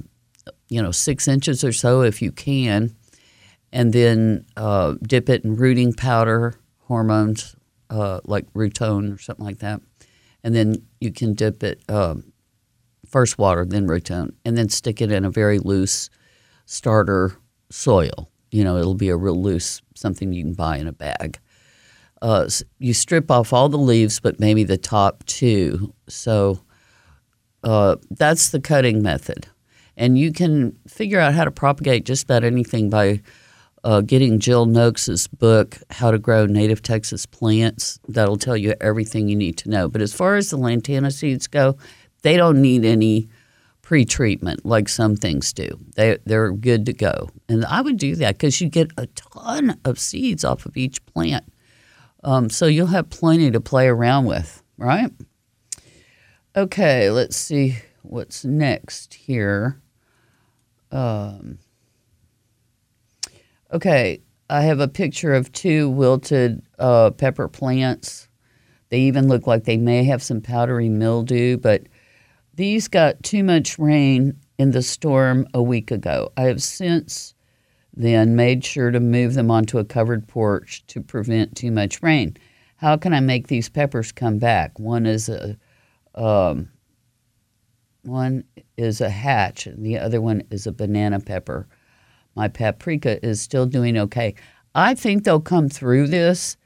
you 0.67 0.81
know, 0.81 0.91
six 0.91 1.27
inches 1.27 1.63
or 1.63 1.71
so 1.71 2.01
if 2.01 2.19
you 2.19 2.31
can, 2.31 2.95
and 3.71 3.93
then 3.93 4.45
uh, 4.57 4.95
dip 5.03 5.29
it 5.29 5.45
in 5.45 5.55
rooting 5.55 5.93
powder, 5.93 6.55
hormones 6.88 7.55
uh, 7.91 8.19
like 8.25 8.51
Rootone 8.53 9.13
or 9.13 9.19
something 9.19 9.45
like 9.45 9.59
that. 9.59 9.79
And 10.43 10.55
then 10.55 10.88
you 11.00 11.12
can 11.13 11.35
dip 11.35 11.62
it 11.62 11.83
um, 11.88 12.33
first 13.07 13.38
water, 13.38 13.63
then 13.63 13.88
Rootone, 13.88 14.33
and 14.43 14.57
then 14.57 14.69
stick 14.69 15.01
it 15.01 15.12
in 15.12 15.23
a 15.23 15.29
very 15.29 15.59
loose 15.59 16.09
starter 16.65 17.38
soil. 17.69 18.31
You 18.50 18.63
know, 18.63 18.77
it'll 18.77 18.95
be 18.95 19.09
a 19.09 19.15
real 19.15 19.39
loose 19.39 19.83
something 19.93 20.33
you 20.33 20.43
can 20.43 20.53
buy 20.53 20.77
in 20.77 20.88
a 20.88 20.93
bag 20.93 21.38
uh, 22.24 22.50
you 22.80 22.94
strip 22.94 23.30
off 23.30 23.51
all 23.51 23.68
the 23.70 23.77
leaves, 23.77 24.20
but 24.20 24.39
maybe 24.39 24.63
the 24.63 24.77
top 24.77 25.25
two. 25.25 25.94
So 26.08 26.62
uh, 27.63 27.98
that's 28.12 28.50
the 28.50 28.62
cutting 28.62 29.03
method. 29.03 29.48
And 29.98 30.18
you 30.18 30.32
can 30.32 30.80
figure 30.88 31.20
out 31.20 31.34
how 31.34 31.44
to 31.44 31.51
propagate 31.51 32.06
just 32.06 32.24
about 32.24 32.46
anything 32.46 32.89
by 32.89 33.22
uh, 33.84 34.00
getting 34.00 34.39
Jill 34.39 34.65
Nokes's 34.65 35.27
book, 35.27 35.77
How 35.92 36.12
to 36.12 36.18
Grow 36.18 36.46
Native 36.46 36.82
Texas 36.82 37.25
Plants. 37.25 38.00
That'll 38.08 38.38
tell 38.38 38.56
you 38.56 38.74
everything 38.80 39.27
you 39.27 39.36
need 39.36 39.58
to 39.58 39.70
know. 39.70 39.89
But 39.89 40.01
as 40.01 40.13
far 40.13 40.36
as 40.36 40.50
the 40.50 40.58
lantana 40.58 41.12
seeds 41.12 41.48
go, 41.48 41.77
they 42.22 42.38
don't 42.38 42.62
need 42.62 42.86
any 42.86 43.27
pre-treatment 43.82 44.65
like 44.65 44.88
some 44.88 45.18
things 45.18 45.51
do. 45.51 45.77
They 45.98 46.18
they're 46.25 46.53
good 46.53 46.86
to 46.86 46.94
go, 46.94 47.30
and 47.50 47.65
I 47.65 47.82
would 47.82 47.98
do 47.98 48.15
that 48.15 48.36
because 48.36 48.62
you 48.62 48.70
get 48.70 48.92
a 48.98 49.08
ton 49.08 49.77
of 49.84 50.00
seeds 50.00 50.46
off 50.46 50.65
of 50.65 50.77
each 50.77 51.06
plant. 51.06 51.44
Um, 52.24 52.50
so 52.50 52.68
you'll 52.68 52.88
have 52.88 53.10
plenty 53.10 53.51
to 53.51 53.60
play 53.60 53.88
around 53.88 54.25
with, 54.25 54.63
right? 54.77 55.12
Okay, 56.56 57.10
let's 57.10 57.36
see 57.36 57.77
what's 58.01 58.46
next 58.46 59.13
here. 59.13 59.82
Um, 60.92 61.58
okay, 63.72 64.22
I 64.50 64.62
have 64.62 64.80
a 64.80 64.88
picture 64.88 65.34
of 65.34 65.51
two 65.51 65.89
wilted 65.89 66.62
uh, 66.77 67.12
pepper 67.12 67.48
plants. 67.48 68.30
They 68.89 69.00
even 69.01 69.27
look 69.27 69.48
like 69.48 69.63
they 69.63 69.77
may 69.77 70.03
have 70.03 70.22
some 70.22 70.42
powdery 70.42 70.89
mildew, 70.89 71.58
but 71.58 71.84
these 72.53 72.88
got 72.88 73.24
too 73.24 73.44
much 73.44 73.80
rain 73.80 74.39
in 74.60 74.72
the 74.72 74.84
storm 74.84 75.48
a 75.53 75.63
week 75.63 75.89
ago. 75.89 76.32
I 76.38 76.44
have 76.44 76.62
since 76.62 77.32
then 77.93 78.35
made 78.35 78.65
sure 78.65 78.91
to 78.91 79.00
move 79.00 79.33
them 79.35 79.51
onto 79.51 79.77
a 79.77 79.85
covered 79.85 80.27
porch 80.27 80.83
to 80.88 81.01
prevent 81.01 81.55
too 81.55 81.71
much 81.71 82.01
rain. 82.01 82.35
How 82.77 82.97
can 82.97 83.13
I 83.13 83.19
make 83.19 83.47
these 83.47 83.69
peppers 83.69 84.12
come 84.12 84.39
back? 84.39 84.79
One 84.79 85.05
is 85.05 85.29
a 85.29 85.57
um, 86.15 86.69
one 88.03 88.43
is 88.77 89.01
a 89.01 89.09
hatch, 89.09 89.65
and 89.65 89.85
the 89.85 89.97
other 89.97 90.21
one 90.21 90.43
is 90.51 90.67
a 90.67 90.71
banana 90.71 91.19
pepper. 91.19 91.67
My 92.35 92.47
paprika 92.47 93.25
is 93.25 93.41
still 93.41 93.65
doing 93.65 93.97
okay. 93.97 94.35
I 94.75 94.95
think 94.95 95.23
they'll 95.23 95.39
come 95.39 95.69
through 95.69 96.07
this, 96.07 96.57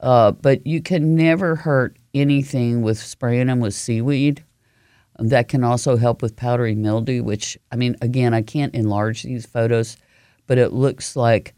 uh, 0.00 0.32
but 0.32 0.66
you 0.66 0.82
can 0.82 1.14
never 1.14 1.54
hurt 1.54 1.98
anything 2.14 2.82
with 2.82 2.98
spraying 2.98 3.46
them 3.46 3.60
with 3.60 3.74
seaweed. 3.74 4.42
That 5.18 5.48
can 5.48 5.62
also 5.62 5.96
help 5.96 6.22
with 6.22 6.34
powdery 6.34 6.74
mildew, 6.74 7.22
which, 7.22 7.58
I 7.70 7.76
mean, 7.76 7.96
again, 8.00 8.34
I 8.34 8.42
can't 8.42 8.74
enlarge 8.74 9.22
these 9.22 9.46
photos 9.46 9.96
but 10.46 10.58
it 10.58 10.72
looks 10.72 11.16
like 11.16 11.54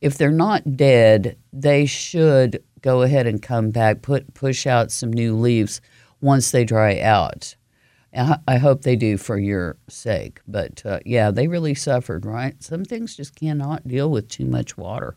if 0.00 0.18
they're 0.18 0.30
not 0.30 0.76
dead, 0.76 1.36
they 1.52 1.86
should 1.86 2.62
go 2.82 3.02
ahead 3.02 3.26
and 3.26 3.40
come 3.40 3.70
back, 3.70 4.02
put 4.02 4.34
push 4.34 4.66
out 4.66 4.92
some 4.92 5.12
new 5.12 5.34
leaves 5.34 5.80
once 6.20 6.50
they 6.50 6.64
dry 6.64 7.00
out. 7.00 7.56
I 8.46 8.58
hope 8.58 8.82
they 8.82 8.94
do 8.94 9.16
for 9.16 9.38
your 9.38 9.76
sake. 9.88 10.40
But 10.46 10.82
uh, 10.86 11.00
yeah, 11.04 11.30
they 11.30 11.48
really 11.48 11.74
suffered, 11.74 12.24
right? 12.24 12.62
Some 12.62 12.84
things 12.84 13.16
just 13.16 13.34
cannot 13.34 13.88
deal 13.88 14.08
with 14.08 14.28
too 14.28 14.44
much 14.44 14.76
water. 14.76 15.16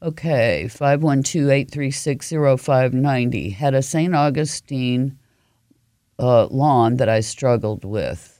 Okay, 0.00 0.68
512 0.68 1.48
836 1.48 2.30
0590. 2.60 3.50
Had 3.50 3.74
a 3.74 3.82
St. 3.82 4.14
Augustine 4.14 5.18
uh, 6.18 6.46
lawn 6.46 6.98
that 6.98 7.08
I 7.08 7.20
struggled 7.20 7.84
with. 7.84 8.33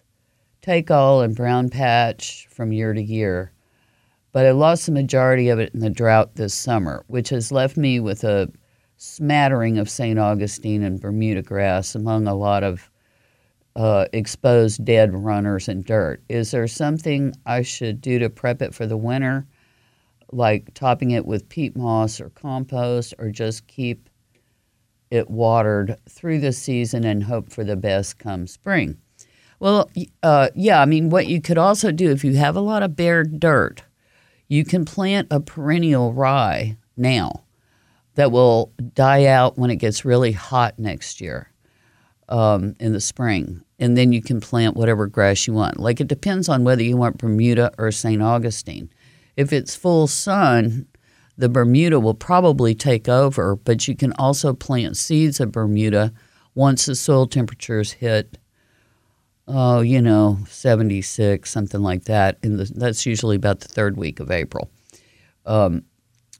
Take 0.65 0.91
all 0.91 1.21
and 1.21 1.37
brown 1.37 1.69
patch 1.69 2.49
from 2.51 2.73
year 2.73 2.95
to 2.95 3.03
year 3.03 3.53
but 4.35 4.47
I 4.47 4.51
lost 4.51 4.87
the 4.87 4.93
majority 4.93 5.49
of 5.49 5.61
it 5.61 5.73
in 5.75 5.79
the 5.79 5.89
drought 5.89 6.35
this 6.35 6.53
summer, 6.53 7.05
which 7.07 7.29
has 7.29 7.53
left 7.53 7.77
me 7.77 8.01
with 8.01 8.25
a 8.25 8.51
smattering 8.97 9.79
of 9.79 9.89
St. 9.89 10.19
Augustine 10.19 10.83
and 10.83 11.01
Bermuda 11.01 11.41
grass 11.41 11.95
among 11.95 12.27
a 12.27 12.35
lot 12.35 12.65
of 12.65 12.91
uh, 13.77 14.07
exposed 14.13 14.85
dead 14.85 15.15
runners 15.15 15.69
and 15.69 15.85
dirt. 15.85 16.21
Is 16.29 16.51
there 16.51 16.67
something 16.67 17.33
I 17.47 17.63
should 17.63 18.01
do 18.01 18.19
to 18.19 18.29
prep 18.29 18.61
it 18.61 18.75
for 18.75 18.87
the 18.87 18.97
winter, 18.97 19.47
like 20.33 20.75
topping 20.75 21.13
it 21.13 21.27
with 21.27 21.49
peat 21.49 21.77
moss 21.77 22.21
or 22.21 22.31
compost, 22.31 23.15
or 23.21 23.31
just 23.31 23.69
keep 23.69 24.11
it 25.13 25.31
watered 25.31 25.97
through 26.09 26.41
the 26.41 26.53
season 26.53 27.05
and 27.05 27.23
hope 27.23 27.53
for 27.53 27.63
the 27.63 27.77
best 27.77 28.19
come 28.19 28.49
spring? 28.49 28.99
Well, 29.61 29.91
uh, 30.23 30.49
yeah, 30.55 30.81
I 30.81 30.85
mean, 30.85 31.11
what 31.11 31.27
you 31.27 31.41
could 31.41 31.59
also 31.59 31.93
do 31.93 32.11
if 32.11 32.25
you 32.25 32.35
have 32.37 32.57
a 32.57 32.61
lot 32.61 32.83
of 32.83 32.97
bare 32.97 33.25
dirt 33.25 33.83
you 34.49 34.65
can 34.65 34.85
plant 34.85 35.29
a 35.31 35.41
perennial 35.41 36.13
rye 36.13 36.77
now 36.97 37.45
that 38.15 38.31
will 38.31 38.73
die 38.95 39.27
out 39.27 39.59
when 39.59 39.71
it 39.71 39.77
gets 39.77 40.05
really 40.05 40.33
hot 40.33 40.79
next 40.79 41.21
year 41.21 41.51
um, 42.29 42.77
in 42.79 42.93
the 42.93 43.01
spring. 43.01 43.63
And 43.79 43.97
then 43.97 44.13
you 44.13 44.23
can 44.23 44.41
plant 44.41 44.77
whatever 44.77 45.07
grass 45.07 45.47
you 45.47 45.53
want. 45.53 45.81
Like 45.81 46.01
it 46.01 46.07
depends 46.07 46.49
on 46.49 46.63
whether 46.63 46.83
you 46.83 46.97
want 46.97 47.19
Bermuda 47.19 47.73
or 47.79 47.91
St. 47.91 48.23
Augustine. 48.23 48.91
If 49.37 49.53
it's 49.53 49.75
full 49.75 50.07
sun, 50.07 50.87
the 51.37 51.49
Bermuda 51.49 51.99
will 51.99 52.15
probably 52.15 52.75
take 52.75 53.09
over, 53.09 53.57
but 53.57 53.89
you 53.89 53.97
can 53.97 54.13
also 54.13 54.53
plant 54.53 54.97
seeds 54.97 55.41
of 55.41 55.51
Bermuda 55.51 56.13
once 56.55 56.87
the 56.87 56.95
soil 56.95 57.27
temperatures 57.27 57.93
hit, 57.93 58.39
oh, 59.47 59.81
you 59.81 60.01
know, 60.01 60.39
76, 60.49 61.51
something 61.51 61.83
like 61.83 62.05
that. 62.05 62.39
And 62.43 62.59
that's 62.59 63.07
usually 63.07 63.37
about 63.37 63.61
the 63.61 63.69
third 63.69 63.97
week 63.97 64.21
of 64.21 64.31
April. 64.31 64.71
Um, 65.47 65.85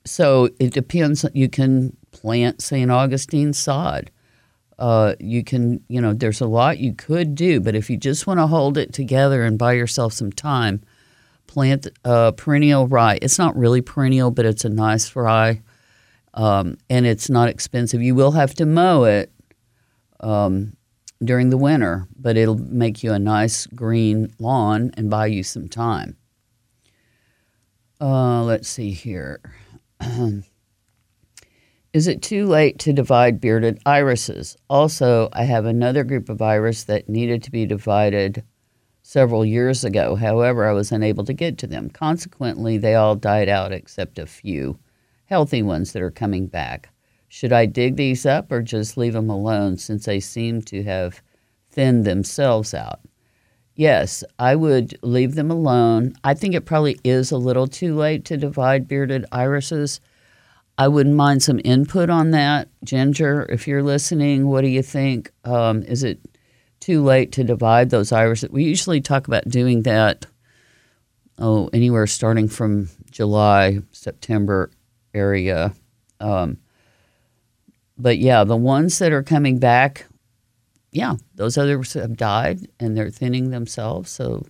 so 0.05 0.49
it 0.59 0.73
depends. 0.73 1.25
You 1.35 1.49
can 1.49 1.97
plant 2.13 2.63
St. 2.63 2.91
Augustine 2.91 3.53
sod. 3.53 4.11
Uh, 4.79 5.15
you 5.21 5.45
can, 5.45 5.83
you 5.89 6.01
know, 6.01 6.13
there's 6.13 6.41
a 6.41 6.47
lot 6.47 6.79
you 6.79 6.95
could 6.95 7.35
do, 7.35 7.61
but 7.61 7.77
if 7.77 7.89
you 7.89 7.97
just 7.97 8.27
want 8.27 8.41
to 8.41 8.47
hold 8.47 8.77
it 8.77 8.93
together 8.93 9.45
and 9.45 9.59
buy 9.59 9.73
yourself 9.73 10.13
some 10.13 10.33
time, 10.33 10.83
plant 11.47 11.87
uh, 12.05 12.33
perennial 12.33 12.89
rye. 12.89 13.19
It's 13.23 13.39
not 13.39 13.57
really 13.57 13.81
perennial, 13.81 14.31
but 14.31 14.45
it's 14.45 14.65
a 14.65 14.69
nice 14.69 15.15
rye, 15.15 15.63
um, 16.35 16.77
and 16.91 17.07
it's 17.07 17.31
not 17.31 17.49
expensive. 17.49 18.03
You 18.03 18.15
will 18.15 18.33
have 18.33 18.55
to 18.55 18.67
mow 18.67 19.05
it 19.05 19.33
um, 20.21 20.77
during 21.25 21.51
the 21.51 21.57
winter, 21.57 22.09
but 22.17 22.37
it'll 22.37 22.59
make 22.59 23.03
you 23.03 23.13
a 23.13 23.19
nice 23.19 23.67
green 23.67 24.33
lawn 24.39 24.91
and 24.97 25.11
buy 25.11 25.27
you 25.27 25.43
some 25.43 25.69
time. 25.69 26.17
Uh, 28.01 28.43
let's 28.43 28.69
see 28.69 28.91
here. 28.91 29.41
Is 31.93 32.09
it 32.09 32.23
too 32.23 32.47
late 32.47 32.81
to 32.81 32.93
divide 32.93 33.41
bearded 33.41 33.81
irises? 33.87 34.57
Also, 34.69 35.29
I 35.33 35.45
have 35.45 35.65
another 35.65 36.03
group 36.03 36.29
of 36.29 36.43
iris 36.43 36.85
that 36.85 37.09
needed 37.09 37.43
to 37.45 37.53
be 37.53 37.67
divided 37.67 38.43
several 39.03 39.45
years 39.45 39.85
ago. 39.85 40.17
However, 40.17 40.67
I 40.67 40.73
was 40.73 40.91
unable 40.91 41.25
to 41.25 41.33
get 41.33 41.57
to 41.59 41.67
them. 41.69 41.91
Consequently, 41.91 42.79
they 42.79 42.97
all 42.97 43.15
died 43.15 43.49
out 43.49 43.73
except 43.73 44.19
a 44.19 44.27
few 44.27 44.79
healthy 45.27 45.63
ones 45.63 45.93
that 45.93 46.03
are 46.03 46.11
coming 46.11 46.47
back. 46.47 46.89
Should 47.35 47.53
I 47.53 47.67
dig 47.67 47.97
these 47.97 48.25
up 48.25 48.53
or 48.53 48.63
just 48.63 48.97
leave 48.97 49.15
them 49.15 49.29
alone 49.29 49.77
since 49.77 50.05
they 50.05 50.21
seem 50.21 50.63
to 50.63 50.85
have 50.85 51.21
thinned 51.69 52.05
themselves 52.05 52.73
out? 52.73 53.01
Yes, 53.75 54.23
I 54.39 54.55
would 54.55 54.97
leave 55.03 55.35
them 55.35 55.51
alone. 55.51 56.15
I 56.23 56.35
think 56.35 56.55
it 56.55 56.65
probably 56.65 56.97
is 57.03 57.33
a 57.33 57.37
little 57.37 57.67
too 57.67 57.97
late 57.97 58.25
to 58.27 58.37
divide 58.37 58.87
bearded 58.87 59.27
irises. 59.33 60.01
I 60.79 60.87
wouldn't 60.87 61.17
mind 61.17 61.43
some 61.43 61.61
input 61.65 62.09
on 62.09 62.31
that. 62.31 62.69
Ginger, 62.85 63.47
if 63.51 63.67
you're 63.67 63.83
listening, 63.83 64.47
what 64.47 64.61
do 64.61 64.69
you 64.69 64.85
think? 64.85 65.33
Um, 65.43 65.83
is 65.83 66.05
it 66.05 66.21
too 66.79 67.03
late 67.03 67.33
to 67.33 67.43
divide 67.43 67.91
those 67.91 68.13
irises. 68.13 68.51
We 68.51 68.63
usually 68.63 69.01
talk 69.01 69.27
about 69.27 69.49
doing 69.49 69.83
that, 69.83 70.25
oh, 71.41 71.69
anywhere 71.73 72.07
starting 72.07 72.47
from 72.47 72.91
July, 73.11 73.81
September 73.91 74.71
area. 75.13 75.75
Um, 76.21 76.59
but 77.97 78.19
yeah, 78.19 78.45
the 78.45 78.57
ones 78.57 78.99
that 78.99 79.13
are 79.13 79.23
coming 79.23 79.59
back, 79.59 80.07
yeah, 80.93 81.15
those 81.35 81.59
others 81.59 81.95
have 81.95 82.17
died 82.17 82.69
and 82.81 82.97
they're 82.97 83.11
thinning 83.11 83.51
themselves. 83.51 84.11
So 84.11 84.47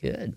good. 0.00 0.36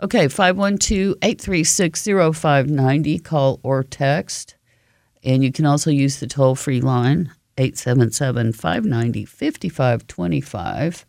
Okay, 0.00 0.28
512 0.28 1.16
836 1.22 2.04
0590. 2.04 3.18
Call 3.18 3.60
or 3.62 3.82
text. 3.82 4.54
And 5.24 5.42
you 5.42 5.50
can 5.50 5.66
also 5.66 5.90
use 5.90 6.20
the 6.20 6.28
toll 6.28 6.54
free 6.54 6.80
line 6.80 7.32
877 7.56 8.52
590 8.52 9.24
5525. 9.24 11.06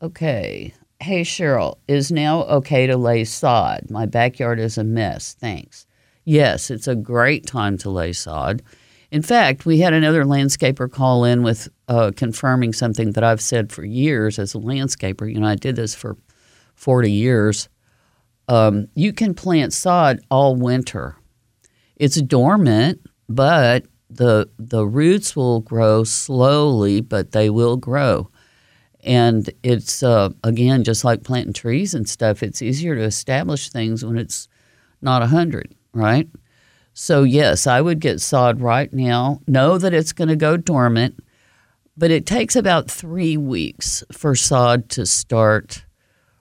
Okay. 0.00 0.74
Hey, 1.00 1.22
Cheryl, 1.22 1.78
is 1.88 2.10
now 2.10 2.44
okay 2.44 2.86
to 2.86 2.96
lay 2.96 3.24
sod? 3.24 3.90
My 3.90 4.06
backyard 4.06 4.58
is 4.60 4.78
a 4.78 4.84
mess. 4.84 5.34
Thanks. 5.38 5.86
Yes, 6.24 6.70
it's 6.70 6.86
a 6.86 6.94
great 6.94 7.46
time 7.46 7.76
to 7.78 7.90
lay 7.90 8.12
sod. 8.12 8.62
In 9.12 9.20
fact, 9.20 9.66
we 9.66 9.78
had 9.78 9.92
another 9.92 10.24
landscaper 10.24 10.90
call 10.90 11.24
in 11.24 11.42
with 11.42 11.68
uh, 11.86 12.12
confirming 12.16 12.72
something 12.72 13.12
that 13.12 13.22
I've 13.22 13.42
said 13.42 13.70
for 13.70 13.84
years 13.84 14.38
as 14.38 14.54
a 14.54 14.58
landscaper. 14.58 15.30
You 15.30 15.38
know, 15.38 15.46
I 15.46 15.54
did 15.54 15.76
this 15.76 15.94
for 15.94 16.16
40 16.76 17.12
years. 17.12 17.68
Um, 18.48 18.88
you 18.94 19.12
can 19.12 19.34
plant 19.34 19.74
sod 19.74 20.20
all 20.30 20.56
winter. 20.56 21.16
It's 21.96 22.20
dormant, 22.22 23.02
but 23.28 23.84
the 24.08 24.48
the 24.58 24.86
roots 24.86 25.36
will 25.36 25.60
grow 25.60 26.04
slowly, 26.04 27.02
but 27.02 27.32
they 27.32 27.50
will 27.50 27.76
grow. 27.76 28.30
And 29.04 29.48
it's 29.62 30.02
uh, 30.02 30.30
again 30.42 30.84
just 30.84 31.04
like 31.04 31.22
planting 31.22 31.52
trees 31.52 31.92
and 31.92 32.08
stuff. 32.08 32.42
It's 32.42 32.62
easier 32.62 32.94
to 32.94 33.02
establish 33.02 33.68
things 33.68 34.04
when 34.06 34.16
it's 34.16 34.48
not 35.02 35.20
a 35.20 35.26
hundred, 35.26 35.74
right? 35.92 36.28
So 36.94 37.22
yes, 37.22 37.66
I 37.66 37.80
would 37.80 38.00
get 38.00 38.20
sod 38.20 38.60
right 38.60 38.92
now. 38.92 39.40
Know 39.46 39.78
that 39.78 39.94
it's 39.94 40.12
going 40.12 40.28
to 40.28 40.36
go 40.36 40.56
dormant, 40.56 41.18
but 41.96 42.10
it 42.10 42.26
takes 42.26 42.54
about 42.54 42.90
three 42.90 43.36
weeks 43.36 44.04
for 44.12 44.34
sod 44.34 44.88
to 44.90 45.06
start 45.06 45.84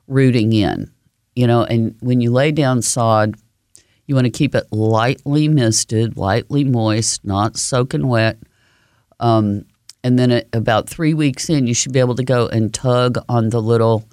rooting 0.08 0.54
in. 0.54 0.92
You 1.36 1.48
know, 1.48 1.64
and 1.64 1.96
when 2.02 2.20
you 2.20 2.32
lay 2.32 2.52
down 2.52 2.82
sod, 2.82 3.36
you 4.06 4.16
want 4.16 4.26
to 4.26 4.32
keep 4.32 4.54
it 4.54 4.66
lightly 4.72 5.48
misted, 5.48 6.18
lightly 6.18 6.66
moist, 6.66 7.24
not 7.24 7.56
soaking 7.56 8.08
wet. 8.08 8.38
Um, 9.22 9.66
and 10.04 10.20
then 10.20 10.32
at 10.32 10.48
about 10.52 10.90
three 10.90 11.14
weeks 11.14 11.50
in, 11.50 11.68
you 11.68 11.74
should 11.74 11.94
be 11.94 12.00
able 12.00 12.16
to 12.16 12.24
go 12.24 12.48
and 12.48 12.74
tug 12.74 13.18
on 13.30 13.50
the 13.50 13.62
little 13.62 14.04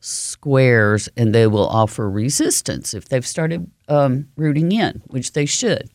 squares, 0.00 1.08
and 1.16 1.34
they 1.34 1.46
will 1.46 1.66
offer 1.66 2.08
resistance 2.08 2.94
if 2.94 3.08
they've 3.08 3.26
started 3.26 3.70
um, 3.88 4.28
rooting 4.36 4.72
in, 4.72 5.02
which 5.06 5.32
they 5.32 5.46
should. 5.46 5.90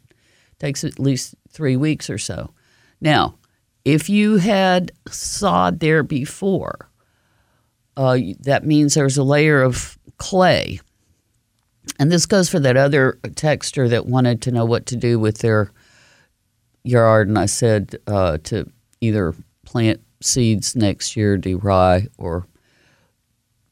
Takes 0.60 0.84
at 0.84 1.00
least 1.00 1.36
three 1.50 1.76
weeks 1.76 2.10
or 2.10 2.18
so. 2.18 2.54
Now, 3.02 3.36
if 3.86 4.10
you 4.10 4.38
had 4.38 4.92
sod 5.10 5.80
there 5.80 6.04
before, 6.04 6.90
uh, 7.98 8.18
that 8.40 8.66
means 8.66 8.94
there's 8.94 9.18
a 9.18 9.24
layer 9.24 9.62
of 9.62 9.98
clay 10.18 10.80
and 12.00 12.12
this 12.12 12.26
goes 12.26 12.50
for 12.50 12.60
that 12.60 12.78
other 12.78 13.20
texter 13.24 13.90
that 13.90 14.06
wanted 14.06 14.42
to 14.44 14.52
know 14.52 14.66
what 14.66 14.86
to 14.88 14.96
do 14.96 15.20
with 15.20 15.40
their 15.40 15.72
yard. 16.84 17.28
And 17.28 17.38
I 17.38 17.46
said 17.46 17.96
uh, 18.08 18.38
to 18.46 18.70
either 19.02 19.36
plant 19.66 20.02
seeds 20.22 20.76
next 20.76 21.16
year, 21.16 21.38
do 21.38 21.58
rye, 21.58 22.08
or 22.18 22.48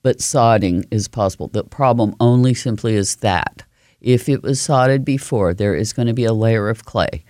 but 0.03 0.19
sodding 0.19 0.85
is 0.91 1.07
possible. 1.07 1.47
The 1.47 1.63
problem 1.63 2.15
only 2.19 2.53
simply 2.53 2.95
is 2.95 3.17
that 3.17 3.63
if 3.99 4.27
it 4.27 4.41
was 4.41 4.59
sodded 4.59 5.05
before, 5.05 5.53
there 5.53 5.75
is 5.75 5.93
going 5.93 6.07
to 6.07 6.13
be 6.13 6.25
a 6.25 6.33
layer 6.33 6.69
of 6.69 6.85
clay. 6.85 7.23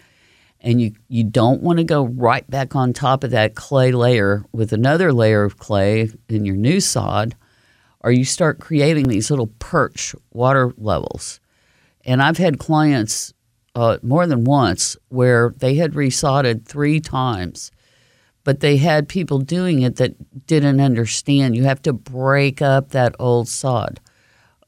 And 0.61 0.79
you, 0.79 0.93
you 1.07 1.23
don't 1.23 1.61
want 1.61 1.79
to 1.79 1.83
go 1.83 2.05
right 2.05 2.47
back 2.49 2.75
on 2.75 2.93
top 2.93 3.23
of 3.23 3.31
that 3.31 3.55
clay 3.55 3.91
layer 3.91 4.45
with 4.51 4.71
another 4.71 5.11
layer 5.11 5.43
of 5.43 5.57
clay 5.57 6.09
in 6.29 6.45
your 6.45 6.55
new 6.55 6.79
sod 6.79 7.35
or 8.03 8.11
you 8.11 8.25
start 8.25 8.59
creating 8.59 9.07
these 9.07 9.29
little 9.29 9.51
perch 9.59 10.15
water 10.31 10.73
levels. 10.77 11.39
And 12.05 12.21
I've 12.21 12.37
had 12.37 12.59
clients 12.59 13.33
uh, 13.75 13.97
more 14.01 14.27
than 14.27 14.43
once 14.43 14.97
where 15.09 15.53
they 15.57 15.75
had 15.75 15.93
resodded 15.93 16.65
three 16.65 16.99
times, 16.99 17.71
but 18.43 18.59
they 18.59 18.77
had 18.77 19.07
people 19.07 19.39
doing 19.39 19.81
it 19.81 19.97
that 19.97 20.47
didn't 20.47 20.79
understand. 20.79 21.55
You 21.55 21.63
have 21.63 21.81
to 21.83 21.93
break 21.93 22.61
up 22.61 22.89
that 22.89 23.15
old 23.19 23.47
sod. 23.47 23.99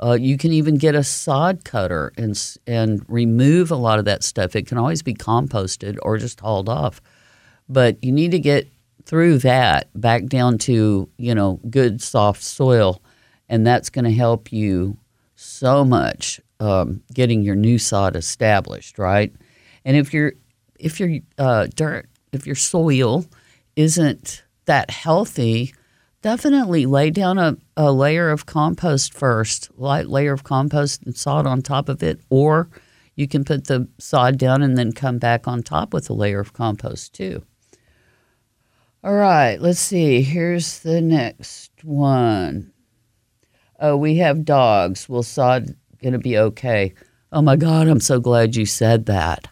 Uh, 0.02 0.18
you 0.20 0.38
can 0.38 0.52
even 0.52 0.76
get 0.76 0.96
a 0.96 1.04
sod 1.04 1.64
cutter 1.64 2.12
and 2.18 2.40
and 2.68 3.04
remove 3.08 3.72
a 3.72 3.76
lot 3.76 4.00
of 4.00 4.06
that 4.06 4.24
stuff. 4.24 4.56
It 4.56 4.68
can 4.68 4.78
always 4.78 5.02
be 5.02 5.14
composted 5.14 5.98
or 6.02 6.18
just 6.18 6.40
hauled 6.40 6.70
off, 6.70 7.02
but 7.70 8.04
you 8.04 8.12
need 8.12 8.32
to 8.32 8.40
get 8.40 8.68
through 9.06 9.38
that 9.40 9.90
back 10.00 10.26
down 10.26 10.58
to 10.58 11.10
you 11.18 11.36
know 11.36 11.60
good 11.70 12.02
soft 12.02 12.42
soil 12.42 13.02
and 13.50 13.68
that's 13.68 13.90
going 13.90 14.06
to 14.06 14.12
help 14.12 14.52
you 14.52 14.98
so 15.36 15.84
much 15.84 16.40
um, 16.60 17.04
getting 17.14 17.44
your 17.44 17.56
new 17.56 17.78
sod 17.78 18.16
established, 18.16 18.98
right? 18.98 19.34
And 19.86 19.98
if 19.98 20.14
your 20.14 20.34
if 20.80 21.00
your 21.00 21.20
uh, 21.38 21.68
dirt, 21.76 22.10
if 22.32 22.48
your 22.48 22.56
soil 22.56 23.26
isn't 23.76 24.44
that 24.66 24.90
healthy, 24.92 25.74
definitely 26.22 26.86
lay 26.86 27.10
down 27.10 27.38
a, 27.38 27.58
a 27.76 27.92
layer 27.92 28.30
of 28.30 28.46
compost 28.46 29.14
first, 29.14 29.70
light 29.78 30.08
layer 30.08 30.34
of 30.34 30.44
compost 30.44 31.04
and 31.04 31.16
sod 31.16 31.46
on 31.46 31.62
top 31.62 31.90
of 31.90 32.02
it, 32.04 32.20
or 32.30 32.70
you 33.16 33.28
can 33.28 33.44
put 33.44 33.66
the 33.66 33.88
sod 34.00 34.38
down 34.38 34.62
and 34.62 34.78
then 34.78 34.92
come 34.92 35.18
back 35.18 35.48
on 35.48 35.62
top 35.62 35.94
with 35.94 36.10
a 36.10 36.14
layer 36.14 36.40
of 36.40 36.54
compost 36.54 37.14
too. 37.14 37.44
All 39.04 39.14
right, 39.14 39.60
let's 39.60 39.80
see. 39.80 40.22
Here's 40.22 40.80
the 40.80 41.02
next 41.02 41.72
one 41.84 42.72
oh, 43.80 43.98
we 43.98 44.16
have 44.16 44.46
dogs. 44.46 45.10
Will 45.10 45.24
sod 45.24 45.76
going 46.02 46.14
to 46.14 46.20
be 46.20 46.38
okay? 46.38 46.94
Oh 47.32 47.42
my 47.42 47.56
God, 47.56 47.88
I'm 47.88 48.00
so 48.00 48.20
glad 48.20 48.56
you 48.56 48.66
said 48.66 49.08
that. 49.08 49.50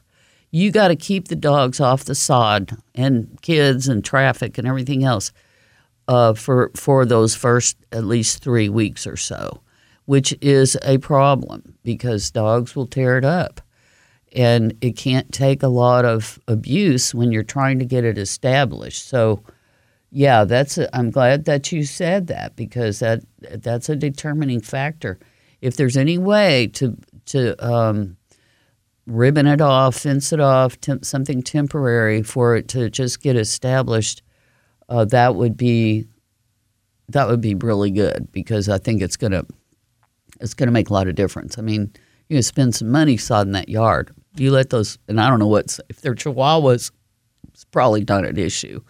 You 0.52 0.72
got 0.72 0.90
to 0.90 0.96
keep 0.98 1.28
the 1.30 1.36
dogs 1.36 1.80
off 1.80 2.04
the 2.06 2.16
sod 2.16 2.78
and 2.96 3.40
kids 3.42 3.88
and 3.88 4.04
traffic 4.04 4.58
and 4.58 4.68
everything 4.68 5.04
else 5.04 5.32
uh, 6.08 6.34
for 6.34 6.72
for 6.76 7.06
those 7.06 7.36
first 7.36 7.78
at 7.92 8.04
least 8.06 8.44
three 8.44 8.70
weeks 8.70 9.08
or 9.08 9.18
so, 9.18 9.62
which 10.06 10.36
is 10.42 10.78
a 10.84 10.98
problem 11.00 11.76
because 11.84 12.32
dogs 12.32 12.76
will 12.76 12.88
tear 12.88 13.18
it 13.18 13.26
up. 13.26 13.62
and 14.34 14.74
it 14.82 14.96
can't 14.98 15.32
take 15.34 15.62
a 15.64 15.68
lot 15.68 16.06
of 16.06 16.40
abuse 16.48 17.14
when 17.14 17.32
you're 17.32 17.44
trying 17.44 17.80
to 17.80 17.86
get 17.86 18.06
it 18.06 18.18
established. 18.18 19.08
So, 19.08 19.44
yeah, 20.12 20.46
that's. 20.46 20.80
I'm 20.94 21.12
glad 21.12 21.46
that 21.46 21.72
you 21.72 21.84
said 21.84 22.28
that 22.28 22.56
because 22.56 23.00
that 23.00 23.22
that's 23.40 23.90
a 23.90 23.96
determining 23.96 24.62
factor. 24.62 25.20
If 25.62 25.78
there's 25.78 25.98
any 25.98 26.18
way 26.18 26.68
to 26.74 26.98
to 27.28 27.56
um, 27.66 28.18
ribbon 29.08 29.48
it 29.48 29.62
off, 29.62 29.96
fence 29.96 30.32
it 30.32 30.40
off, 30.40 30.80
temp, 30.82 31.06
something 31.06 31.42
temporary 31.42 32.24
for 32.24 32.56
it 32.56 32.68
to 32.70 32.90
just 32.90 33.22
get 33.22 33.36
established, 33.36 34.22
uh, 34.90 35.06
that 35.06 35.36
would 35.36 35.58
be 35.58 36.06
that 37.10 37.28
would 37.28 37.42
be 37.42 37.56
really 37.56 37.92
good 37.92 38.32
because 38.32 38.70
I 38.70 38.78
think 38.78 39.02
it's 39.02 39.18
gonna 39.18 39.44
it's 40.40 40.54
gonna 40.54 40.72
make 40.72 40.90
a 40.90 40.94
lot 40.94 41.08
of 41.08 41.16
difference. 41.16 41.58
I 41.58 41.62
mean, 41.62 41.92
you're 42.30 42.38
gonna 42.38 42.44
spend 42.44 42.76
some 42.76 42.90
money 42.90 43.18
sodding 43.18 43.54
that 43.54 43.70
yard. 43.70 44.16
You 44.36 44.52
let 44.52 44.70
those, 44.70 44.98
and 45.08 45.20
I 45.20 45.30
don't 45.30 45.40
know 45.40 45.48
what's 45.48 45.80
if 45.90 46.02
they're 46.02 46.16
Chihuahuas, 46.16 46.92
it's 47.50 47.66
probably 47.66 48.06
not 48.08 48.26
an 48.26 48.38
issue. 48.38 48.82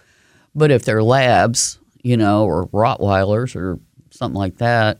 But 0.54 0.71
if 0.71 0.84
they're 0.84 1.04
labs, 1.04 1.80
you 2.04 2.17
know, 2.17 2.45
or 2.45 2.67
Rottweilers 2.67 3.56
or 3.56 3.80
something 4.12 4.38
like 4.38 4.58
that, 4.58 5.00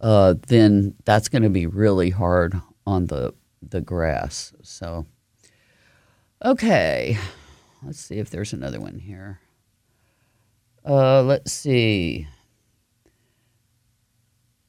uh, 0.00 0.34
then 0.48 0.94
that's 1.04 1.28
going 1.28 1.42
to 1.42 1.50
be 1.50 1.66
really 1.66 2.10
hard 2.10 2.60
on 2.86 3.06
the 3.06 3.32
the 3.70 3.80
grass. 3.80 4.52
So, 4.62 5.06
okay, 6.44 7.18
let's 7.82 8.00
see 8.00 8.18
if 8.18 8.30
there's 8.30 8.52
another 8.52 8.80
one 8.80 8.98
here. 8.98 9.40
Uh, 10.84 11.22
let's 11.22 11.52
see. 11.52 12.28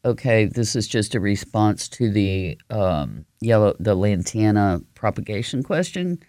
Okay, 0.04 0.46
this 0.46 0.76
is 0.76 0.88
just 0.88 1.16
a 1.16 1.20
response 1.20 1.90
to 1.90 2.10
the 2.10 2.58
um, 2.70 3.26
yellow 3.42 3.76
the 3.80 3.94
lantana 3.94 4.82
propagation 4.96 5.64
question. 5.64 6.20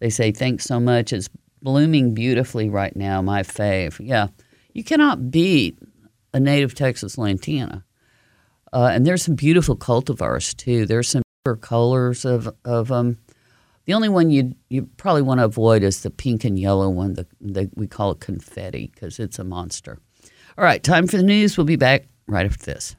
They 0.00 0.10
say 0.10 0.32
thanks 0.32 0.64
so 0.64 0.80
much. 0.80 1.12
It's 1.12 1.28
blooming 1.60 2.14
beautifully 2.14 2.70
right 2.70 2.94
now. 2.96 3.20
My 3.22 3.42
fave. 3.42 4.00
Yeah, 4.00 4.28
you 4.72 4.84
cannot 4.84 5.30
beat 5.30 5.78
a 6.32 6.40
native 6.40 6.74
Texas 6.74 7.18
lantana. 7.18 7.84
Uh, 8.72 8.90
and 8.92 9.06
there's 9.06 9.22
some 9.22 9.34
beautiful 9.34 9.76
cultivars 9.76 10.56
too. 10.56 10.86
There's 10.86 11.08
some 11.08 11.22
colors 11.54 12.24
of 12.24 12.52
of 12.64 12.88
them. 12.88 13.18
The 13.84 13.94
only 13.94 14.08
one 14.08 14.30
you 14.30 14.54
you 14.68 14.88
probably 14.96 15.22
want 15.22 15.38
to 15.38 15.44
avoid 15.44 15.84
is 15.84 16.00
the 16.00 16.10
pink 16.10 16.44
and 16.44 16.58
yellow 16.58 16.88
one. 16.88 17.14
The, 17.14 17.26
the 17.40 17.70
we 17.76 17.86
call 17.86 18.10
it 18.10 18.20
confetti 18.20 18.90
because 18.92 19.20
it's 19.20 19.38
a 19.38 19.44
monster. 19.44 20.00
All 20.58 20.64
right, 20.64 20.82
time 20.82 21.06
for 21.06 21.18
the 21.18 21.22
news. 21.22 21.56
We'll 21.56 21.66
be 21.66 21.76
back 21.76 22.06
right 22.26 22.46
after 22.46 22.64
this. 22.64 22.96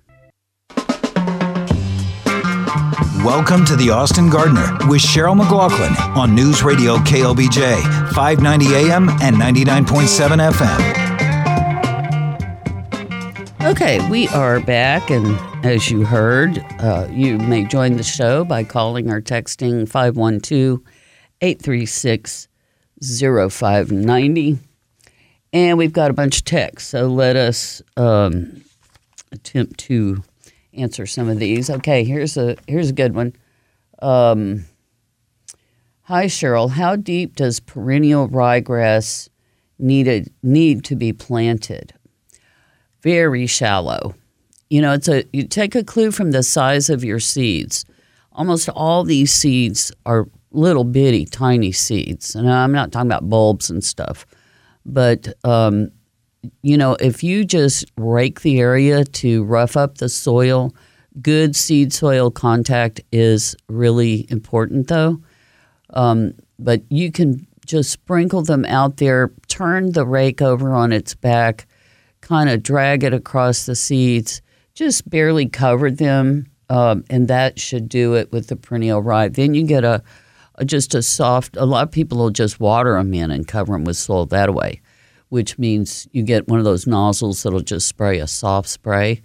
Welcome 3.23 3.65
to 3.65 3.75
the 3.75 3.89
Austin 3.89 4.29
Gardener 4.29 4.77
with 4.87 5.01
Cheryl 5.01 5.35
McLaughlin 5.35 5.93
on 6.15 6.35
News 6.35 6.63
Radio 6.63 6.97
KLBJ, 6.97 8.13
590 8.13 8.75
AM 8.75 9.09
and 9.09 9.35
99.7 9.35 10.51
FM. 10.51 11.06
Okay, 13.61 14.07
we 14.09 14.27
are 14.29 14.59
back, 14.59 15.09
and 15.09 15.25
as 15.65 15.89
you 15.89 16.05
heard, 16.05 16.63
uh, 16.79 17.07
you 17.11 17.37
may 17.37 17.65
join 17.65 17.97
the 17.97 18.03
show 18.03 18.45
by 18.45 18.63
calling 18.63 19.09
or 19.09 19.19
texting 19.19 19.89
512 19.89 20.79
836 21.41 22.47
0590. 23.01 24.59
And 25.51 25.77
we've 25.77 25.91
got 25.91 26.11
a 26.11 26.13
bunch 26.13 26.39
of 26.39 26.45
texts, 26.45 26.89
so 26.91 27.07
let 27.07 27.35
us 27.35 27.81
um, 27.97 28.63
attempt 29.31 29.79
to 29.81 30.23
answer 30.73 31.05
some 31.05 31.27
of 31.27 31.39
these. 31.39 31.69
Okay, 31.69 32.03
here's 32.03 32.37
a 32.37 32.55
here's 32.67 32.89
a 32.89 32.93
good 32.93 33.15
one. 33.15 33.33
Um, 34.01 34.65
Hi 36.03 36.27
Cheryl, 36.27 36.69
how 36.69 36.95
deep 36.95 37.35
does 37.35 37.59
perennial 37.59 38.29
ryegrass 38.29 39.27
needed 39.77 40.31
need 40.41 40.85
to 40.85 40.95
be 40.95 41.11
planted? 41.11 41.93
Very 43.07 43.47
shallow. 43.47 44.15
You 44.69 44.81
know, 44.81 44.91
it's 44.91 45.07
a 45.07 45.23
you 45.31 45.47
take 45.47 45.75
a 45.75 45.83
clue 45.85 46.11
from 46.11 46.31
the 46.31 46.43
size 46.43 46.89
of 46.89 47.05
your 47.05 47.21
seeds. 47.21 47.85
Almost 48.33 48.67
all 48.67 49.05
these 49.05 49.31
seeds 49.31 49.93
are 50.05 50.27
little 50.51 50.83
bitty, 50.83 51.23
tiny 51.23 51.71
seeds, 51.71 52.35
and 52.35 52.51
I'm 52.51 52.73
not 52.73 52.91
talking 52.91 53.09
about 53.09 53.29
bulbs 53.29 53.69
and 53.69 53.81
stuff, 53.81 54.25
but 54.85 55.33
um, 55.45 55.89
you 56.63 56.75
know, 56.75 56.97
if 56.99 57.23
you 57.23 57.45
just 57.45 57.85
rake 57.95 58.41
the 58.41 58.59
area 58.59 59.05
to 59.05 59.45
rough 59.45 59.77
up 59.77 59.99
the 59.99 60.09
soil, 60.09 60.75
good 61.21 61.55
seed 61.55 61.93
soil 61.93 62.29
contact 62.29 62.99
is 63.13 63.55
really 63.69 64.27
important 64.29 64.89
though. 64.89 65.21
Um, 65.91 66.33
but 66.59 66.81
you 66.89 67.13
can 67.13 67.47
just 67.65 67.89
sprinkle 67.89 68.41
them 68.41 68.65
out 68.65 68.97
there, 68.97 69.31
turn 69.47 69.93
the 69.93 70.05
rake 70.05 70.41
over 70.41 70.73
on 70.73 70.91
its 70.91 71.15
back, 71.15 71.67
kind 72.27 72.49
of 72.49 72.63
drag 72.63 73.03
it 73.03 73.13
across 73.13 73.65
the 73.65 73.75
seeds, 73.75 74.41
just 74.73 75.09
barely 75.09 75.47
cover 75.47 75.89
them, 75.89 76.47
um, 76.69 77.03
and 77.09 77.27
that 77.27 77.59
should 77.59 77.87
do 77.87 78.15
it 78.15 78.31
with 78.31 78.47
the 78.47 78.55
perennial 78.55 79.01
rye. 79.01 79.29
Then 79.29 79.53
you 79.53 79.63
get 79.65 79.83
a, 79.83 80.03
a 80.55 80.65
just 80.65 80.93
a 80.93 81.01
soft. 81.01 81.55
A 81.57 81.65
lot 81.65 81.83
of 81.83 81.91
people 81.91 82.17
will 82.17 82.29
just 82.29 82.59
water 82.59 82.93
them 82.93 83.13
in 83.13 83.31
and 83.31 83.47
cover 83.47 83.73
them 83.73 83.85
with 83.85 83.97
soil 83.97 84.25
that 84.27 84.53
way 84.53 84.81
which 85.29 85.57
means 85.57 86.07
you 86.11 86.23
get 86.23 86.47
one 86.47 86.59
of 86.59 86.65
those 86.65 86.87
nozzles 86.87 87.43
that'll 87.43 87.59
just 87.59 87.87
spray 87.87 88.19
a 88.19 88.27
soft 88.27 88.69
spray 88.69 89.21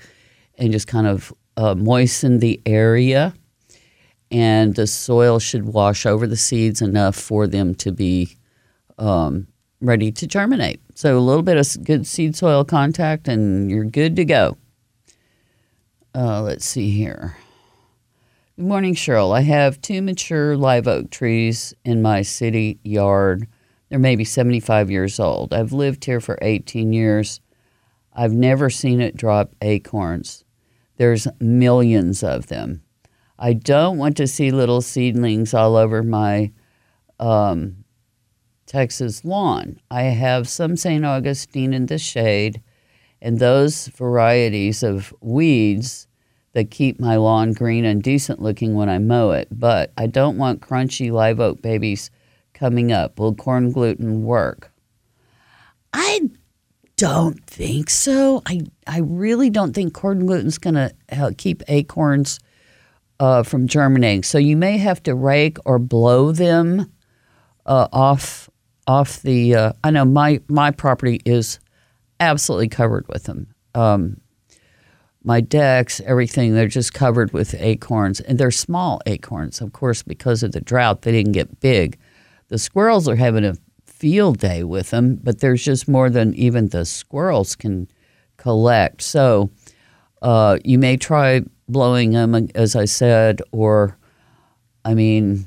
and 0.58 0.72
just 0.72 0.86
kind 0.86 1.06
of 1.06 1.32
uh, 1.56 1.74
moisten 1.74 2.38
the 2.38 2.60
area. 2.66 3.34
And 4.30 4.74
the 4.74 4.86
soil 4.86 5.38
should 5.38 5.66
wash 5.66 6.06
over 6.06 6.26
the 6.26 6.36
seeds 6.36 6.80
enough 6.80 7.14
for 7.14 7.46
them 7.46 7.74
to 7.76 7.92
be 7.92 8.36
um, 8.98 9.46
ready 9.82 10.10
to 10.12 10.26
germinate. 10.26 10.80
So 10.94 11.18
a 11.18 11.20
little 11.20 11.42
bit 11.42 11.58
of 11.58 11.84
good 11.84 12.06
seed 12.06 12.34
soil 12.36 12.64
contact, 12.64 13.28
and 13.28 13.70
you're 13.70 13.84
good 13.84 14.16
to 14.16 14.24
go. 14.24 14.56
Uh, 16.14 16.40
let's 16.42 16.64
see 16.64 16.90
here. 16.90 17.36
Good 18.56 18.66
morning, 18.66 18.94
Cheryl. 18.94 19.36
I 19.36 19.40
have 19.40 19.82
two 19.82 20.00
mature 20.00 20.56
live 20.56 20.88
oak 20.88 21.10
trees 21.10 21.74
in 21.84 22.00
my 22.00 22.22
city 22.22 22.78
yard 22.82 23.46
they're 23.92 23.98
maybe 23.98 24.24
75 24.24 24.90
years 24.90 25.20
old. 25.20 25.52
I've 25.52 25.74
lived 25.74 26.06
here 26.06 26.18
for 26.18 26.38
18 26.40 26.94
years. 26.94 27.42
I've 28.14 28.32
never 28.32 28.70
seen 28.70 29.02
it 29.02 29.18
drop 29.18 29.54
acorns. 29.60 30.44
There's 30.96 31.28
millions 31.40 32.22
of 32.22 32.46
them. 32.46 32.82
I 33.38 33.52
don't 33.52 33.98
want 33.98 34.16
to 34.16 34.26
see 34.26 34.50
little 34.50 34.80
seedlings 34.80 35.52
all 35.52 35.76
over 35.76 36.02
my 36.02 36.52
um, 37.20 37.81
Texas 38.72 39.22
lawn. 39.22 39.78
I 39.90 40.04
have 40.04 40.48
some 40.48 40.78
St. 40.78 41.04
Augustine 41.04 41.74
in 41.74 41.86
the 41.86 41.98
shade 41.98 42.62
and 43.20 43.38
those 43.38 43.88
varieties 43.88 44.82
of 44.82 45.12
weeds 45.20 46.06
that 46.54 46.70
keep 46.70 46.98
my 46.98 47.16
lawn 47.16 47.52
green 47.52 47.84
and 47.84 48.02
decent 48.02 48.40
looking 48.40 48.72
when 48.72 48.88
I 48.88 48.96
mow 48.96 49.32
it. 49.32 49.48
But 49.50 49.92
I 49.98 50.06
don't 50.06 50.38
want 50.38 50.62
crunchy 50.62 51.12
live 51.12 51.38
oak 51.38 51.60
babies 51.60 52.10
coming 52.54 52.92
up. 52.92 53.18
Will 53.18 53.34
corn 53.34 53.72
gluten 53.72 54.24
work? 54.24 54.72
I 55.92 56.30
don't 56.96 57.44
think 57.44 57.90
so. 57.90 58.42
I, 58.46 58.62
I 58.86 59.00
really 59.00 59.50
don't 59.50 59.74
think 59.74 59.92
corn 59.92 60.24
gluten's 60.24 60.56
going 60.56 60.76
to 60.76 60.94
help 61.10 61.36
keep 61.36 61.62
acorns 61.68 62.40
uh, 63.20 63.42
from 63.42 63.66
germinating. 63.66 64.22
So 64.22 64.38
you 64.38 64.56
may 64.56 64.78
have 64.78 65.02
to 65.02 65.14
rake 65.14 65.58
or 65.66 65.78
blow 65.78 66.32
them 66.32 66.90
uh, 67.66 67.88
off 67.92 68.48
off 68.86 69.22
the. 69.22 69.54
Uh, 69.54 69.72
I 69.84 69.90
know 69.90 70.04
my 70.04 70.40
my 70.48 70.70
property 70.70 71.20
is 71.24 71.58
absolutely 72.20 72.68
covered 72.68 73.06
with 73.08 73.24
them. 73.24 73.54
Um, 73.74 74.20
my 75.24 75.40
decks, 75.40 76.00
everything, 76.04 76.52
they're 76.54 76.66
just 76.66 76.94
covered 76.94 77.32
with 77.32 77.54
acorns, 77.54 78.20
and 78.20 78.38
they're 78.38 78.50
small 78.50 79.00
acorns, 79.06 79.60
of 79.60 79.72
course, 79.72 80.02
because 80.02 80.42
of 80.42 80.52
the 80.52 80.60
drought. 80.60 81.02
They 81.02 81.12
didn't 81.12 81.32
get 81.32 81.60
big. 81.60 81.98
The 82.48 82.58
squirrels 82.58 83.08
are 83.08 83.16
having 83.16 83.44
a 83.44 83.54
field 83.86 84.38
day 84.38 84.64
with 84.64 84.90
them, 84.90 85.16
but 85.22 85.38
there's 85.38 85.64
just 85.64 85.86
more 85.86 86.10
than 86.10 86.34
even 86.34 86.68
the 86.68 86.84
squirrels 86.84 87.54
can 87.54 87.88
collect. 88.36 89.00
So 89.02 89.50
uh, 90.22 90.58
you 90.64 90.78
may 90.78 90.96
try 90.96 91.42
blowing 91.68 92.10
them, 92.10 92.34
as 92.54 92.74
I 92.74 92.86
said, 92.86 93.40
or 93.52 93.96
I 94.84 94.94
mean, 94.94 95.46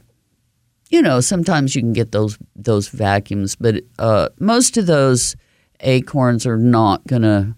you 0.90 1.02
know, 1.02 1.20
sometimes 1.20 1.76
you 1.76 1.82
can 1.82 1.94
get 1.94 2.12
those 2.12 2.38
those 2.56 2.88
vacuums, 2.88 3.56
but 3.56 3.84
uh, 4.00 4.30
most 4.40 4.78
of 4.78 4.86
those 4.86 5.36
acorns 5.82 6.46
are 6.46 6.58
not 6.58 7.06
going 7.08 7.24
to 7.24 7.56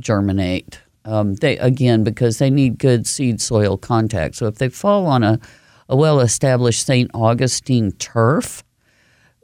germinate. 0.00 0.80
Um, 1.04 1.34
they 1.34 1.58
again 1.58 2.02
because 2.02 2.38
they 2.38 2.50
need 2.50 2.78
good 2.78 3.06
seed 3.06 3.40
soil 3.40 3.76
contact. 3.76 4.36
So 4.36 4.46
if 4.46 4.56
they 4.56 4.68
fall 4.68 5.06
on 5.06 5.22
a 5.22 5.38
a 5.88 5.96
well 5.96 6.20
established 6.20 6.86
St. 6.86 7.10
Augustine 7.14 7.92
turf, 7.92 8.64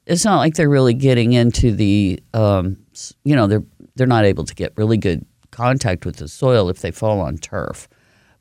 it's 0.06 0.24
not 0.24 0.38
like 0.38 0.54
they're 0.54 0.68
really 0.68 0.94
getting 0.94 1.32
into 1.32 1.72
the, 1.72 2.20
um, 2.34 2.78
you 3.24 3.36
know, 3.36 3.46
they're, 3.46 3.64
they're 3.96 4.06
not 4.06 4.24
able 4.24 4.44
to 4.44 4.54
get 4.54 4.72
really 4.76 4.96
good 4.96 5.24
contact 5.50 6.06
with 6.06 6.16
the 6.16 6.28
soil 6.28 6.68
if 6.68 6.80
they 6.80 6.90
fall 6.90 7.20
on 7.20 7.36
turf. 7.36 7.88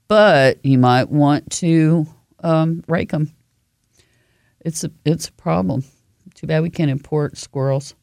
But 0.07 0.63
you 0.65 0.77
might 0.77 1.09
want 1.09 1.51
to 1.51 2.07
um, 2.43 2.83
rake 2.87 3.11
them. 3.11 3.33
It's 4.69 4.83
a 4.83 4.91
it's 5.03 5.29
a 5.29 5.31
problem. 5.31 5.83
Too 6.35 6.45
bad 6.45 6.61
we 6.61 6.69
can't 6.69 6.91
import 6.91 7.39
squirrels. 7.39 7.95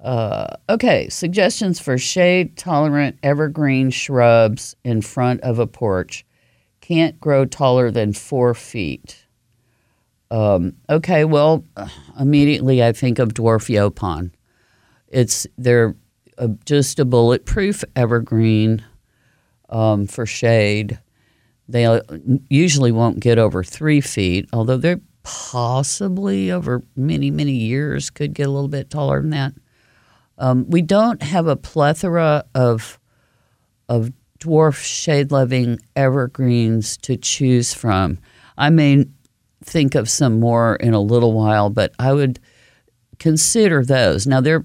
Uh, 0.00 0.46
okay, 0.68 1.08
suggestions 1.08 1.80
for 1.80 1.98
shade 1.98 2.56
tolerant 2.56 3.18
evergreen 3.24 3.90
shrubs 3.90 4.76
in 4.84 5.02
front 5.02 5.40
of 5.40 5.58
a 5.58 5.66
porch. 5.66 6.24
Can't 6.80 7.18
grow 7.18 7.44
taller 7.44 7.90
than 7.90 8.12
four 8.12 8.54
feet. 8.54 9.26
Um, 10.30 10.74
okay, 10.88 11.24
well, 11.24 11.64
immediately 12.16 12.80
I 12.84 12.92
think 12.92 13.18
of 13.18 13.34
dwarf 13.34 13.68
yaupon. 13.68 14.30
It's 15.08 15.44
they're 15.56 15.96
uh, 16.38 16.50
just 16.66 17.00
a 17.00 17.04
bulletproof 17.04 17.82
evergreen 17.96 18.84
um, 19.70 20.06
for 20.06 20.24
shade. 20.24 21.00
They 21.68 21.84
uh, 21.84 22.02
usually 22.48 22.92
won't 22.92 23.18
get 23.18 23.38
over 23.38 23.64
three 23.64 24.00
feet, 24.00 24.48
although 24.52 24.76
they're 24.76 25.00
possibly 25.22 26.50
over 26.50 26.82
many 26.96 27.30
many 27.30 27.52
years 27.52 28.10
could 28.10 28.34
get 28.34 28.46
a 28.46 28.50
little 28.50 28.68
bit 28.68 28.90
taller 28.90 29.20
than 29.20 29.30
that. 29.30 29.52
Um, 30.38 30.66
we 30.68 30.82
don't 30.82 31.22
have 31.22 31.46
a 31.46 31.56
plethora 31.56 32.44
of 32.54 32.98
of 33.88 34.12
dwarf 34.38 34.76
shade 34.76 35.32
loving 35.32 35.78
evergreens 35.96 36.96
to 36.98 37.16
choose 37.16 37.74
from. 37.74 38.18
I 38.56 38.70
may 38.70 39.06
think 39.64 39.94
of 39.94 40.08
some 40.08 40.40
more 40.40 40.76
in 40.76 40.94
a 40.94 41.00
little 41.00 41.32
while, 41.32 41.70
but 41.70 41.92
I 41.98 42.12
would 42.12 42.38
consider 43.18 43.84
those. 43.84 44.26
Now 44.26 44.40
they're 44.40 44.64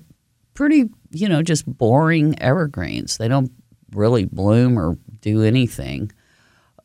pretty, 0.54 0.90
you 1.12 1.28
know, 1.28 1.42
just 1.42 1.66
boring 1.66 2.40
evergreens. 2.40 3.18
They 3.18 3.28
don't 3.28 3.52
really 3.94 4.26
bloom 4.26 4.78
or 4.78 4.98
do 5.22 5.42
anything. 5.44 6.12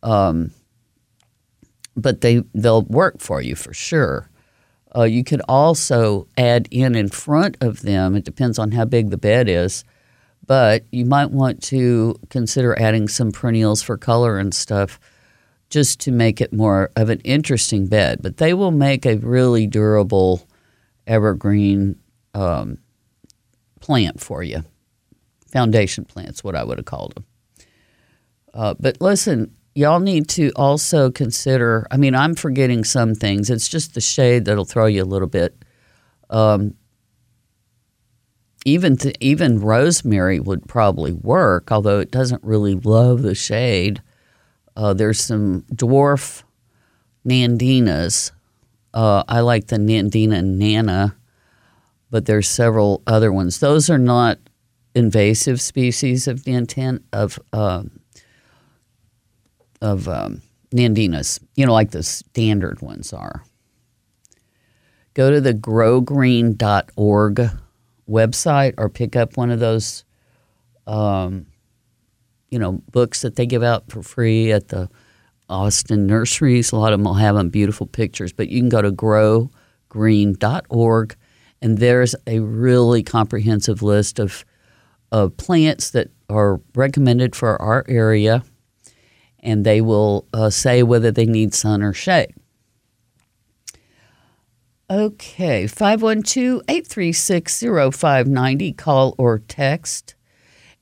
Um, 0.03 0.53
but 2.01 2.21
they 2.21 2.43
they'll 2.55 2.83
work 2.83 3.21
for 3.21 3.43
you 3.43 3.55
for 3.55 3.75
sure. 3.75 4.31
Uh, 4.97 5.03
you 5.03 5.23
could 5.23 5.43
also 5.49 6.27
add 6.39 6.67
in 6.71 6.95
in 6.95 7.09
front 7.09 7.57
of 7.61 7.83
them. 7.83 8.17
It 8.17 8.25
depends 8.25 8.59
on 8.59 8.73
how 8.73 8.85
big 8.85 9.11
the 9.11 9.19
bed 9.19 9.49
is, 9.49 9.85
but 10.47 10.85
you 10.91 11.05
might 11.05 11.31
want 11.31 11.63
to 11.65 12.19
consider 12.31 12.79
adding 12.81 13.09
some 13.09 13.31
perennials 13.31 13.83
for 13.83 13.99
color 13.99 14.39
and 14.39 14.55
stuff, 14.55 14.99
just 15.69 16.01
to 16.01 16.11
make 16.11 16.41
it 16.41 16.53
more 16.53 16.91
of 16.97 17.11
an 17.11 17.21
interesting 17.21 17.87
bed. 17.87 18.21
But 18.23 18.39
they 18.39 18.55
will 18.55 18.71
make 18.71 19.05
a 19.05 19.17
really 19.19 19.67
durable 19.67 20.47
evergreen 21.07 21.97
um, 22.35 22.79
plant 23.81 24.21
for 24.21 24.43
you. 24.43 24.65
Foundation 25.53 26.05
plants, 26.05 26.43
what 26.43 26.55
I 26.55 26.65
would 26.65 26.79
have 26.79 26.87
called 26.87 27.15
them. 27.15 27.25
Uh, 28.55 28.75
but 28.79 29.01
listen, 29.01 29.55
y'all 29.75 30.01
need 30.01 30.29
to 30.31 30.51
also 30.57 31.11
consider. 31.11 31.87
I 31.91 31.97
mean, 31.97 32.15
I'm 32.15 32.35
forgetting 32.35 32.85
some 32.85 33.15
things. 33.15 33.51
It's 33.51 33.69
just 33.69 33.95
the 33.95 34.01
shade 34.01 34.45
that'll 34.45 34.65
throw 34.65 34.87
you 34.87 35.03
a 35.03 35.05
little 35.05 35.29
bit. 35.29 35.57
Um, 36.31 36.75
even 38.65 38.97
to, 38.99 39.13
even 39.25 39.61
rosemary 39.61 40.41
would 40.41 40.67
probably 40.69 41.13
work, 41.13 41.71
although 41.71 42.01
it 42.01 42.11
doesn't 42.11 42.43
really 42.43 42.75
love 42.75 43.23
the 43.23 43.35
shade. 43.35 44.03
Uh, 44.77 44.95
there's 44.95 45.21
some 45.21 45.63
dwarf 45.75 46.43
nandinas. 47.27 48.33
Uh, 48.93 49.23
I 49.29 49.41
like 49.41 49.69
the 49.69 49.77
nandina 49.77 50.45
nana, 50.45 51.17
but 52.11 52.27
there's 52.27 52.49
several 52.49 53.03
other 53.07 53.33
ones. 53.33 53.61
Those 53.61 53.89
are 53.89 53.99
not 53.99 54.39
invasive 54.95 55.61
species 55.61 56.27
of 56.27 56.43
nantan 56.43 57.03
of 57.13 57.39
uh, 57.53 57.85
of 59.81 60.09
um, 60.09 60.43
nandinas, 60.73 61.41
you 61.55 61.67
know, 61.67 61.73
like 61.73 61.91
the 61.91 62.03
standard 62.03 62.83
ones 62.83 63.13
are. 63.13 63.45
Go 65.15 65.31
to 65.31 65.41
the 65.41 65.55
growgreen.org 65.55 67.51
website 68.09 68.75
or 68.79 68.89
pick 68.89 69.17
up 69.17 69.37
one 69.37 69.51
of 69.51 69.61
those, 69.61 70.05
um, 70.87 71.47
you 72.51 72.59
know, 72.59 72.81
books 72.93 73.23
that 73.23 73.37
they 73.37 73.47
give 73.47 73.63
out 73.63 73.91
for 73.91 74.03
free 74.03 74.53
at 74.53 74.69
the 74.69 74.89
Austin 75.49 76.07
nurseries. 76.07 76.73
A 76.73 76.77
lot 76.77 76.93
of 76.93 76.99
them 76.99 77.05
will 77.05 77.15
have 77.15 77.35
them 77.35 77.49
beautiful 77.49 77.87
pictures, 77.87 78.33
but 78.33 78.49
you 78.49 78.61
can 78.61 78.69
go 78.69 78.83
to 78.83 78.93
growgreen.org 78.93 81.17
and 81.61 81.79
there's 81.79 82.15
a 82.27 82.39
really 82.39 83.03
comprehensive 83.03 83.83
list 83.83 84.21
of, 84.21 84.45
of 85.11 85.37
plants 85.37 85.91
that 85.91 86.09
are 86.29 86.61
recommended 86.75 87.35
for 87.35 87.61
our 87.61 87.85
area 87.89 88.45
and 89.41 89.65
they 89.65 89.81
will 89.81 90.27
uh, 90.33 90.51
say 90.51 90.83
whether 90.83 91.11
they 91.11 91.27
need 91.27 91.55
sun 91.55 91.83
or 91.83 91.93
shade. 91.93 92.35
Okay, 94.91 95.67
512 95.67 96.63
836 96.67 97.61
0590, 97.61 98.73
call 98.73 99.15
or 99.19 99.41
text. 99.41 100.15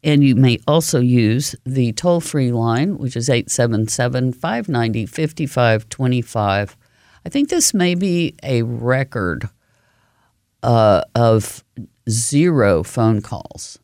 And 0.04 0.22
you 0.22 0.36
may 0.36 0.58
also 0.68 1.00
use 1.00 1.56
the 1.64 1.92
toll 1.92 2.20
free 2.20 2.52
line, 2.52 2.98
which 2.98 3.16
is 3.16 3.28
877 3.28 4.32
590 4.34 5.06
5525. 5.06 6.76
I 7.24 7.28
think 7.28 7.48
this 7.48 7.74
may 7.74 7.96
be 7.96 8.36
a 8.44 8.62
record 8.62 9.48
uh, 10.62 11.02
of 11.16 11.64
zero 12.08 12.84
phone 12.84 13.20
calls. 13.20 13.80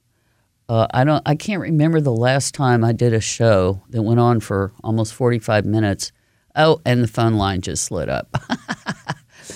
Uh, 0.72 0.86
I 0.94 1.04
don't. 1.04 1.22
I 1.26 1.34
can't 1.34 1.60
remember 1.60 2.00
the 2.00 2.14
last 2.14 2.54
time 2.54 2.82
I 2.82 2.92
did 2.92 3.12
a 3.12 3.20
show 3.20 3.82
that 3.90 4.00
went 4.00 4.18
on 4.18 4.40
for 4.40 4.72
almost 4.82 5.12
forty-five 5.12 5.66
minutes. 5.66 6.12
Oh, 6.56 6.80
and 6.86 7.04
the 7.04 7.08
phone 7.08 7.34
line 7.34 7.60
just 7.60 7.90
lit 7.90 8.08
up. 8.08 8.34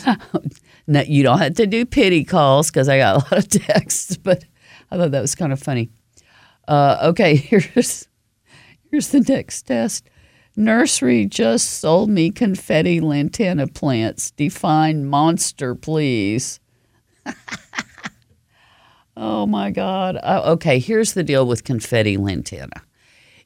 no, 0.86 1.00
you 1.00 1.22
don't 1.22 1.38
have 1.38 1.54
to 1.54 1.66
do 1.66 1.86
pity 1.86 2.22
calls 2.22 2.70
because 2.70 2.90
I 2.90 2.98
got 2.98 3.14
a 3.14 3.18
lot 3.34 3.38
of 3.38 3.48
texts, 3.48 4.16
but 4.22 4.44
I 4.90 4.98
thought 4.98 5.12
that 5.12 5.22
was 5.22 5.34
kind 5.34 5.54
of 5.54 5.58
funny. 5.58 5.88
Uh, 6.68 6.98
okay, 7.04 7.34
here's 7.36 8.08
here's 8.90 9.08
the 9.08 9.20
next 9.20 9.62
test. 9.62 10.10
Nursery 10.54 11.24
just 11.24 11.80
sold 11.80 12.10
me 12.10 12.30
confetti 12.30 13.00
lantana 13.00 13.68
plants. 13.68 14.32
Define 14.32 15.06
monster, 15.06 15.74
please. 15.74 16.60
Oh 19.16 19.46
my 19.46 19.70
God. 19.70 20.18
Uh, 20.22 20.42
okay, 20.46 20.78
here's 20.78 21.14
the 21.14 21.22
deal 21.22 21.46
with 21.46 21.64
confetti 21.64 22.16
lantana 22.16 22.82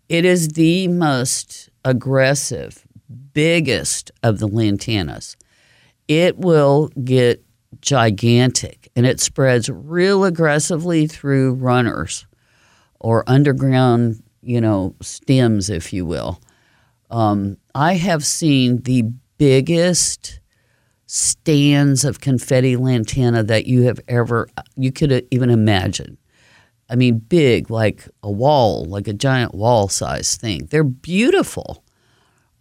it 0.09 0.25
is 0.25 0.49
the 0.49 0.89
most 0.89 1.71
aggressive, 1.85 2.85
biggest 3.33 4.11
of 4.25 4.41
the 4.41 4.49
lantanas. 4.49 5.37
It 6.09 6.37
will 6.37 6.89
get 7.05 7.45
gigantic 7.81 8.91
and 8.97 9.07
it 9.07 9.21
spreads 9.21 9.71
real 9.71 10.25
aggressively 10.25 11.07
through 11.07 11.55
runners 11.55 12.27
or 12.99 13.23
underground, 13.29 14.21
you 14.43 14.61
know, 14.61 14.97
stems, 15.01 15.71
if 15.71 15.93
you 15.93 16.05
will. 16.05 16.41
Um, 17.09 17.57
I 17.73 17.95
have 17.95 18.25
seen 18.25 18.83
the 18.83 19.03
biggest 19.39 20.40
stands 21.13 22.05
of 22.05 22.21
confetti 22.21 22.77
lantana 22.77 23.43
that 23.43 23.67
you 23.67 23.83
have 23.83 23.99
ever 24.07 24.49
you 24.77 24.93
could 24.93 25.27
even 25.33 25.51
imagine. 25.51 26.17
I 26.89 26.95
mean, 26.95 27.19
big 27.19 27.69
like 27.69 28.09
a 28.23 28.31
wall, 28.31 28.85
like 28.85 29.09
a 29.09 29.13
giant 29.13 29.53
wall 29.53 29.89
size 29.89 30.37
thing. 30.37 30.69
They're 30.71 30.85
beautiful, 30.85 31.83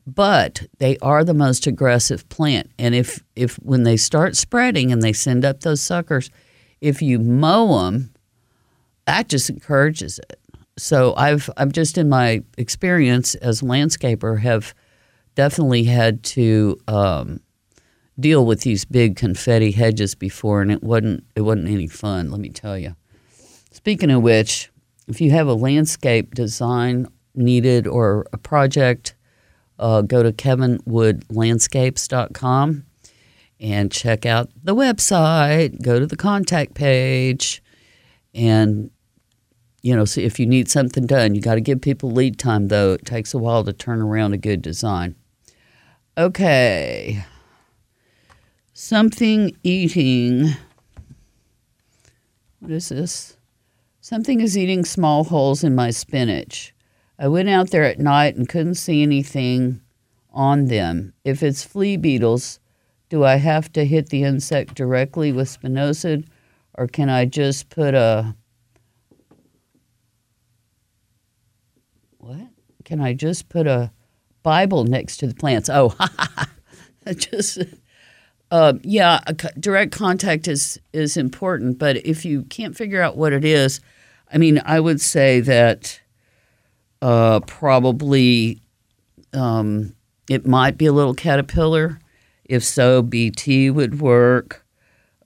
but 0.08 0.64
they 0.80 0.98
are 0.98 1.24
the 1.24 1.36
most 1.36 1.68
aggressive 1.68 2.28
plant. 2.30 2.72
And 2.80 2.96
if 2.96 3.24
if 3.36 3.58
when 3.58 3.84
they 3.84 3.98
start 3.98 4.36
spreading 4.36 4.92
and 4.92 5.04
they 5.04 5.14
send 5.14 5.46
up 5.46 5.60
those 5.60 5.80
suckers, 5.80 6.32
if 6.82 7.04
you 7.04 7.20
mow 7.20 7.84
them, 7.84 8.12
that 9.06 9.30
just 9.30 9.52
encourages 9.52 10.18
it. 10.18 10.40
So 10.76 11.14
I've 11.16 11.52
I've 11.56 11.72
just 11.72 12.00
in 12.00 12.10
my 12.10 12.42
experience 12.58 13.36
as 13.36 13.62
landscaper 13.62 14.40
have 14.40 14.74
definitely 15.36 15.84
had 15.84 16.24
to 16.24 16.80
um, 16.88 17.42
deal 18.20 18.46
with 18.46 18.62
these 18.62 18.86
big 18.86 19.16
confetti 19.16 19.72
hedges 19.72 20.14
before, 20.16 20.62
and 20.62 20.72
it 20.72 20.84
wasn't 20.84 21.24
it 21.36 21.42
wasn't 21.42 21.68
any 21.68 21.88
fun. 21.88 22.32
Let 22.32 22.40
me 22.40 22.50
tell 22.50 22.78
you. 22.78 22.96
Speaking 23.72 24.12
of 24.12 24.22
which, 24.22 24.70
if 25.08 25.20
you 25.22 25.32
have 25.32 25.48
a 25.48 25.54
landscape 25.54 26.36
design 26.36 27.08
needed 27.36 27.88
or 27.88 28.26
a 28.34 28.38
project, 28.38 29.16
uh, 29.78 30.02
go 30.02 30.24
to 30.24 30.32
kevinwoodlandscapes.com 30.32 32.86
and 33.60 33.92
check 33.92 34.26
out 34.26 34.50
the 34.64 34.76
website. 34.76 35.82
Go 35.82 36.00
to 36.00 36.06
the 36.06 36.16
contact 36.16 36.74
page, 36.74 37.62
and 38.34 38.90
you 39.82 39.96
know, 39.96 40.06
see 40.06 40.24
if 40.24 40.40
you 40.40 40.46
need 40.46 40.70
something 40.70 41.06
done. 41.06 41.36
You 41.36 41.42
got 41.42 41.56
to 41.56 41.62
give 41.62 41.82
people 41.82 42.12
lead 42.12 42.38
time, 42.38 42.68
though. 42.68 42.94
It 42.94 43.06
takes 43.06 43.34
a 43.34 43.38
while 43.38 43.64
to 43.64 43.74
turn 43.74 44.02
around 44.02 44.34
a 44.34 44.38
good 44.38 44.62
design. 44.62 45.16
Okay. 46.18 47.24
Something 48.82 49.58
eating. 49.62 50.52
What 52.60 52.72
is 52.72 52.88
this? 52.88 53.36
Something 54.00 54.40
is 54.40 54.58
eating 54.58 54.86
small 54.86 55.26
holes 55.26 55.66
in 55.66 55.76
my 55.76 55.90
spinach. 55.90 56.74
I 57.20 57.28
went 57.28 57.50
out 57.50 57.72
there 57.72 57.84
at 57.84 58.00
night 58.00 58.38
and 58.38 58.48
couldn't 58.48 58.76
see 58.76 59.04
anything 59.04 59.82
on 60.32 60.68
them. 60.68 61.12
If 61.26 61.44
it's 61.44 61.66
flea 61.66 61.98
beetles, 61.98 62.62
do 63.10 63.26
I 63.26 63.36
have 63.36 63.70
to 63.74 63.84
hit 63.84 64.08
the 64.08 64.24
insect 64.24 64.76
directly 64.76 65.34
with 65.34 65.50
spinosad, 65.50 66.26
or 66.76 66.88
can 66.88 67.10
I 67.10 67.26
just 67.26 67.70
put 67.70 67.94
a 67.94 68.34
what? 72.18 72.48
Can 72.86 73.02
I 73.02 73.12
just 73.12 73.50
put 73.50 73.68
a 73.68 73.92
Bible 74.42 74.86
next 74.86 75.18
to 75.18 75.28
the 75.28 75.36
plants? 75.36 75.70
Oh, 75.70 75.94
just 77.14 77.60
uh, 78.52 78.74
yeah, 78.82 79.20
direct 79.60 79.92
contact 79.92 80.48
is 80.48 80.80
is 80.94 81.18
important, 81.18 81.78
but 81.78 81.98
if 81.98 82.26
you 82.26 82.44
can't 82.44 82.76
figure 82.76 83.02
out 83.02 83.18
what 83.18 83.34
it 83.34 83.46
is, 83.46 83.80
I 84.32 84.38
mean, 84.38 84.62
I 84.66 84.80
would 84.80 85.02
say 85.02 85.40
that 85.42 86.00
uh, 87.02 87.42
probably 87.42 88.62
um, 89.34 89.96
it 90.30 90.46
might 90.46 90.78
be 90.78 90.86
a 90.86 90.94
little 90.94 91.14
caterpillar. 91.14 92.00
If 92.46 92.64
so, 92.64 93.02
BT 93.02 93.70
would 93.70 94.02
work. 94.02 94.66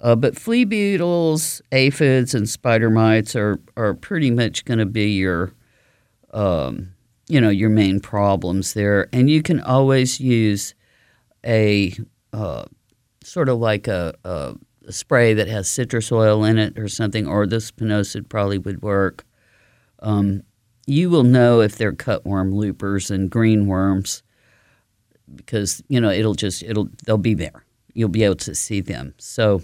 Uh, 0.02 0.16
but 0.16 0.38
flea 0.38 0.66
beetles, 0.66 1.62
aphids, 1.72 2.34
and 2.34 2.50
spider 2.50 2.90
mites 2.90 3.38
are, 3.38 3.62
are 3.78 3.94
pretty 3.94 4.30
much 4.30 4.66
going 4.66 4.80
to 4.80 4.86
be 4.86 5.12
your, 5.12 5.54
um, 6.34 6.94
you 7.30 7.40
know, 7.40 7.50
your 7.50 7.70
main 7.70 8.02
problems 8.02 8.74
there. 8.74 9.08
And 9.14 9.30
you 9.30 9.42
can 9.42 9.62
always 9.62 10.20
use 10.20 10.76
a 11.46 11.96
uh, 12.34 12.66
sort 13.24 13.50
of 13.50 13.60
like 13.60 13.88
a, 13.88 14.14
a, 14.24 14.56
spray 14.90 15.34
that 15.34 15.48
has 15.48 15.70
citrus 15.70 16.12
oil 16.12 16.44
in 16.44 16.58
it 16.58 16.78
or 16.78 16.88
something, 16.88 17.28
or 17.28 17.48
the 17.48 17.58
spinosad 17.58 18.30
probably 18.30 18.58
would 18.58 18.82
work. 18.82 19.26
Um, 20.00 20.44
you 20.86 21.10
will 21.10 21.24
know 21.24 21.62
if 21.62 21.78
they're 21.78 21.94
cutworm 21.94 22.54
loopers 22.54 23.10
and 23.10 23.30
green 23.30 23.68
worms 23.68 24.24
because 25.36 25.82
you 25.88 26.00
know 26.00 26.10
it'll 26.10 26.34
just 26.34 26.64
it'll 26.64 26.90
they'll 27.06 27.18
be 27.18 27.34
there. 27.34 27.66
You'll 27.94 28.10
be 28.10 28.24
able 28.24 28.36
to 28.38 28.56
see 28.56 28.82
them. 28.82 29.14
So 29.18 29.62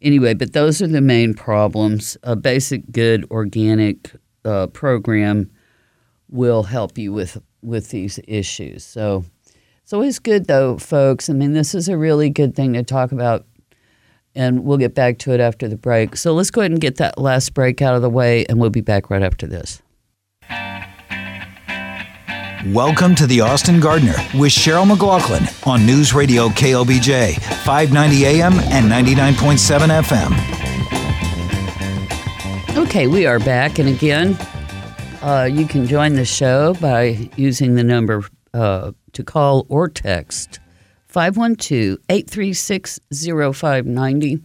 anyway, 0.00 0.34
but 0.34 0.52
those 0.52 0.82
are 0.82 0.86
the 0.86 1.00
main 1.00 1.34
problems. 1.34 2.16
A 2.22 2.36
basic 2.36 2.90
good 2.92 3.26
organic 3.30 4.12
uh, 4.44 4.68
program 4.68 5.50
will 6.28 6.64
help 6.64 6.98
you 6.98 7.12
with 7.12 7.40
with 7.62 7.90
these 7.90 8.20
issues. 8.26 8.84
So 8.84 9.24
it's 9.92 9.94
always 9.94 10.18
good, 10.18 10.46
though, 10.46 10.78
folks. 10.78 11.28
I 11.28 11.34
mean, 11.34 11.52
this 11.52 11.74
is 11.74 11.86
a 11.86 11.98
really 11.98 12.30
good 12.30 12.54
thing 12.54 12.72
to 12.72 12.82
talk 12.82 13.12
about, 13.12 13.44
and 14.34 14.64
we'll 14.64 14.78
get 14.78 14.94
back 14.94 15.18
to 15.18 15.32
it 15.32 15.40
after 15.40 15.68
the 15.68 15.76
break. 15.76 16.16
So 16.16 16.32
let's 16.32 16.50
go 16.50 16.62
ahead 16.62 16.70
and 16.70 16.80
get 16.80 16.96
that 16.96 17.18
last 17.18 17.52
break 17.52 17.82
out 17.82 17.94
of 17.94 18.00
the 18.00 18.08
way, 18.08 18.46
and 18.46 18.58
we'll 18.58 18.70
be 18.70 18.80
back 18.80 19.10
right 19.10 19.22
after 19.22 19.46
this. 19.46 19.82
Welcome 22.72 23.14
to 23.16 23.26
the 23.26 23.42
Austin 23.42 23.80
Gardener 23.80 24.14
with 24.34 24.52
Cheryl 24.52 24.88
McLaughlin 24.88 25.44
on 25.66 25.84
News 25.84 26.14
Radio 26.14 26.48
KLBJ, 26.48 27.34
590 27.62 28.24
AM 28.24 28.54
and 28.72 28.90
99.7 28.90 30.00
FM. 32.70 32.82
Okay, 32.82 33.08
we 33.08 33.26
are 33.26 33.40
back, 33.40 33.78
and 33.78 33.90
again, 33.90 34.38
uh, 35.20 35.46
you 35.52 35.66
can 35.66 35.86
join 35.86 36.14
the 36.14 36.24
show 36.24 36.72
by 36.80 37.28
using 37.36 37.74
the 37.74 37.84
number 37.84 38.22
uh, 38.54 38.92
to 39.12 39.24
call 39.24 39.66
or 39.68 39.88
text 39.88 40.60
512 41.06 41.98
836 42.08 43.00
0590 43.10 44.40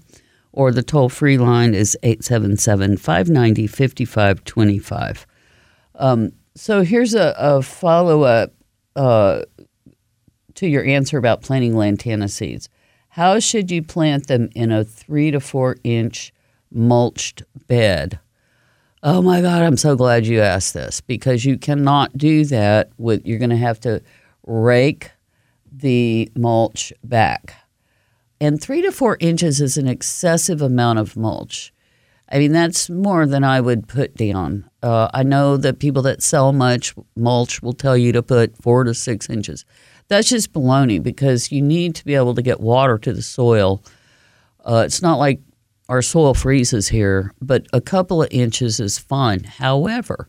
or 0.52 0.72
the 0.72 0.84
toll 0.84 1.08
free 1.08 1.38
line 1.38 1.74
is 1.74 1.98
877 2.04 2.98
590 2.98 3.68
5525. 3.68 5.28
Um, 5.96 6.32
so 6.56 6.82
here's 6.82 7.14
a, 7.14 7.36
a 7.38 7.62
follow 7.62 8.24
up 8.24 8.54
uh, 8.96 9.44
to 10.56 10.68
your 10.68 10.84
answer 10.84 11.18
about 11.18 11.44
planting 11.44 11.76
lantana 11.76 12.28
seeds. 12.28 12.70
How 13.10 13.40
should 13.40 13.70
you 13.70 13.84
plant 13.84 14.28
them 14.28 14.50
in 14.56 14.72
a 14.72 14.84
three 14.84 15.32
to 15.32 15.40
four 15.40 15.78
inch 15.84 16.34
mulched 16.72 17.44
bed? 17.68 18.20
Oh 19.10 19.22
my 19.22 19.40
God, 19.40 19.62
I'm 19.62 19.78
so 19.78 19.96
glad 19.96 20.28
you 20.28 20.42
asked 20.42 20.74
this 20.74 21.00
because 21.00 21.46
you 21.46 21.58
cannot 21.58 22.18
do 22.18 22.44
that 22.44 22.90
with, 22.98 23.26
you're 23.26 23.40
going 23.40 23.52
to 23.52 23.56
have 23.56 23.80
to 23.80 24.02
rake 24.46 25.12
the 25.72 26.30
mulch 26.36 26.92
back. 27.06 27.56
And 28.42 28.62
three 28.62 28.82
to 28.82 28.92
four 28.92 29.16
inches 29.22 29.62
is 29.62 29.78
an 29.78 29.88
excessive 29.88 30.62
amount 30.62 31.00
of 31.00 31.16
mulch. 31.16 31.72
I 32.30 32.40
mean, 32.40 32.52
that's 32.52 32.90
more 32.90 33.26
than 33.26 33.46
I 33.46 33.62
would 33.62 33.88
put 33.88 34.14
down. 34.16 34.70
Uh, 34.84 35.08
I 35.14 35.24
know 35.24 35.56
that 35.56 35.80
people 35.80 36.02
that 36.02 36.22
sell 36.22 36.52
much 36.52 36.94
mulch 37.16 37.62
will 37.62 37.72
tell 37.72 37.96
you 37.96 38.12
to 38.12 38.22
put 38.22 38.62
four 38.62 38.84
to 38.84 38.94
six 38.94 39.30
inches. 39.30 39.64
That's 40.10 40.28
just 40.28 40.52
baloney 40.52 41.02
because 41.02 41.50
you 41.50 41.62
need 41.62 41.96
to 41.96 42.04
be 42.04 42.16
able 42.16 42.36
to 42.36 42.42
get 42.42 42.60
water 42.60 42.98
to 42.98 43.14
the 43.14 43.22
soil. 43.22 43.82
Uh, 44.66 44.84
it's 44.86 45.02
not 45.02 45.18
like 45.18 45.40
our 45.90 46.02
soil 46.02 46.34
freezes 46.34 46.90
here, 46.90 47.34
but 47.42 47.66
a 47.74 47.82
couple 47.82 48.22
of 48.22 48.30
inches 48.32 48.80
is 48.80 48.98
fine. 48.98 49.44
However, 49.44 50.28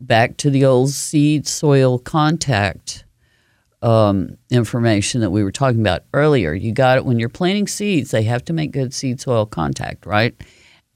back 0.00 0.36
to 0.38 0.50
the 0.50 0.64
old 0.64 0.90
seed 0.90 1.46
soil 1.46 1.98
contact 1.98 3.04
um, 3.82 4.38
information 4.50 5.20
that 5.20 5.30
we 5.30 5.44
were 5.44 5.52
talking 5.52 5.80
about 5.80 6.04
earlier. 6.14 6.54
You 6.54 6.72
got 6.72 6.96
it 6.96 7.04
when 7.04 7.18
you're 7.18 7.28
planting 7.28 7.68
seeds, 7.68 8.10
they 8.10 8.22
have 8.22 8.44
to 8.46 8.52
make 8.52 8.72
good 8.72 8.94
seed 8.94 9.20
soil 9.20 9.44
contact, 9.46 10.06
right? 10.06 10.34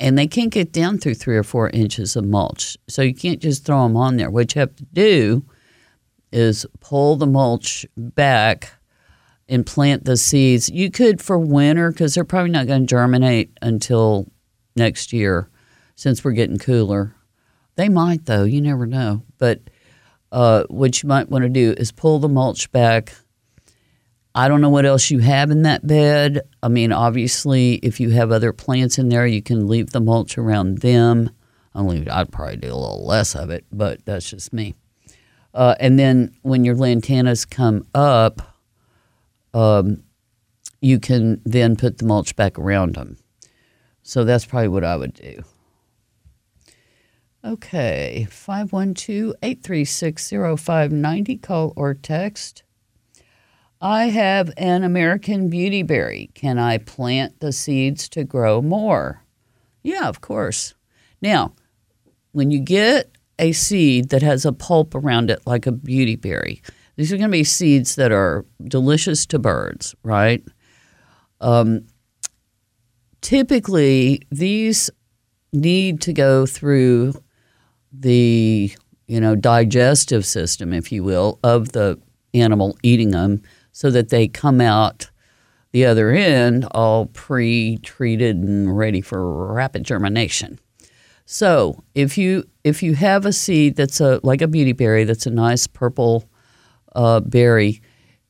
And 0.01 0.17
they 0.17 0.27
can't 0.27 0.53
get 0.53 0.73
down 0.73 0.99
through 0.99 1.15
three 1.15 1.37
or 1.37 1.43
four 1.43 1.69
inches 1.71 2.17
of 2.17 2.25
mulch. 2.25 2.79
So 2.89 3.03
you 3.03 3.15
can't 3.15 3.41
just 3.41 3.65
throw 3.65 3.83
them 3.83 3.97
on 3.97 4.17
there. 4.17 4.31
What 4.31 4.55
you 4.55 4.61
have 4.61 4.75
to 4.77 4.87
do 4.93 5.45
is 6.33 6.67
pull 6.81 7.17
the 7.17 7.27
mulch 7.27 7.85
back 7.97 8.78
and 9.49 9.67
plant 9.67 10.05
the 10.05 10.17
seeds. 10.17 10.69
You 10.69 10.91
could 10.91 11.23
for 11.23 11.39
winter 11.39 11.91
because 11.91 12.15
they're 12.15 12.25
probably 12.25 12.51
not 12.51 12.67
going 12.67 12.83
to 12.83 12.87
germinate 12.87 13.51
until 13.63 14.27
next 14.77 15.13
year 15.13 15.49
since 15.97 16.23
we're 16.23 16.33
getting 16.33 16.59
cooler. 16.59 17.15
They 17.77 17.89
might, 17.89 18.27
though. 18.27 18.45
You 18.45 18.61
never 18.61 18.87
know. 18.87 19.23
But 19.39 19.61
uh, 20.31 20.65
what 20.69 21.03
you 21.03 21.09
might 21.09 21.31
want 21.31 21.43
to 21.43 21.49
do 21.49 21.75
is 21.77 21.93
pull 21.93 22.19
the 22.19 22.29
mulch 22.29 22.71
back. 22.73 23.15
I 24.35 24.47
don't 24.47 24.61
know 24.61 24.71
what 24.71 24.85
else 24.85 25.11
you 25.11 25.19
have 25.21 25.51
in 25.51 25.63
that 25.63 25.87
bed. 25.87 26.43
I 26.63 26.69
mean, 26.69 26.93
obviously, 26.93 27.75
if 27.77 27.99
you 27.99 28.11
have 28.11 28.31
other 28.31 28.53
plants 28.53 28.99
in 28.99 29.09
there, 29.09 29.27
you 29.27 29.43
can 29.43 29.67
leave 29.67 29.91
the 29.91 30.01
mulch 30.01 30.39
around 30.39 30.79
them. 30.79 31.31
Only 31.75 32.09
I'd 32.09 32.31
probably 32.31 32.57
do 32.57 32.73
a 32.73 32.75
little 32.75 33.05
less 33.05 33.35
of 33.35 33.51
it, 33.51 33.65
but 33.73 34.05
that's 34.05 34.31
just 34.31 34.53
me. 34.53 34.75
Uh, 35.55 35.75
and 35.81 35.99
then 35.99 36.35
when 36.43 36.65
your 36.65 36.77
lantanas 36.77 37.49
come 37.49 37.87
up, 37.95 38.48
um, 39.55 40.03
you 40.81 40.99
can 40.99 41.41
then 41.45 41.77
put 41.77 41.99
the 41.99 42.05
mulch 42.05 42.37
back 42.37 42.59
around 42.59 42.95
them. 42.95 43.17
So 44.03 44.25
that's 44.25 44.47
probably 44.47 44.69
what 44.69 44.85
I 44.85 44.97
would 44.97 45.15
do. 45.15 45.43
Okay, 47.45 48.27
512 48.31 49.35
836 49.43 50.31
0590. 50.31 51.37
Call 51.37 51.73
or 51.77 51.95
text. 51.95 52.63
I 53.81 54.07
have 54.07 54.51
an 54.57 54.83
American 54.83 55.49
beauty 55.49 55.85
berry. 55.85 56.31
Can 56.35 56.59
I 56.59 56.79
plant 56.79 57.39
the 57.39 57.53
seeds 57.53 58.09
to 58.11 58.25
grow 58.25 58.61
more? 58.61 59.23
Yeah, 59.85 60.09
of 60.09 60.21
course. 60.21 60.75
Now, 61.23 61.55
when 62.33 62.51
you 62.51 62.59
get 62.59 63.17
a 63.39 63.53
seed 63.53 64.09
that 64.09 64.23
has 64.23 64.45
a 64.45 64.53
pulp 64.53 64.95
around 64.97 65.31
it 65.31 65.47
like 65.47 65.67
a 65.67 65.73
beauty 65.73 66.17
berry, 66.17 66.61
these 66.99 67.13
are 67.13 67.17
going 67.17 67.31
to 67.31 67.33
be 67.33 67.45
seeds 67.45 67.95
that 67.95 68.11
are 68.11 68.45
delicious 68.65 69.25
to 69.27 69.39
birds, 69.39 69.95
right? 70.03 70.43
Um, 71.41 71.87
typically, 73.21 74.23
these 74.33 74.91
need 75.53 76.01
to 76.01 76.13
go 76.13 76.45
through 76.45 77.15
the 77.93 78.73
you 79.07 79.21
know 79.21 79.37
digestive 79.37 80.27
system, 80.27 80.73
if 80.73 80.91
you 80.91 81.05
will, 81.05 81.39
of 81.45 81.71
the 81.71 82.01
animal 82.35 82.77
eating 82.83 83.13
them, 83.13 83.43
so 83.71 83.93
that 83.93 84.09
they 84.09 84.27
come 84.27 84.61
out 84.61 85.09
the 85.71 85.85
other 85.85 86.11
end 86.11 86.67
all 86.73 87.07
pre-treated 87.07 88.37
and 88.37 88.77
ready 88.77 89.01
for 89.01 89.53
rapid 89.53 89.85
germination. 89.85 90.59
So 91.27 91.85
if 91.95 92.19
you 92.19 92.43
if 92.65 92.83
you 92.83 92.97
have 92.97 93.25
a 93.25 93.33
seed 93.33 93.77
that's 93.77 94.01
a 94.01 94.19
like 94.25 94.43
a 94.43 94.49
beauty 94.49 94.73
berry 94.73 95.05
that's 95.05 95.27
a 95.27 95.31
nice 95.31 95.69
purple 95.69 96.29
uh, 96.99 97.21
berry, 97.21 97.81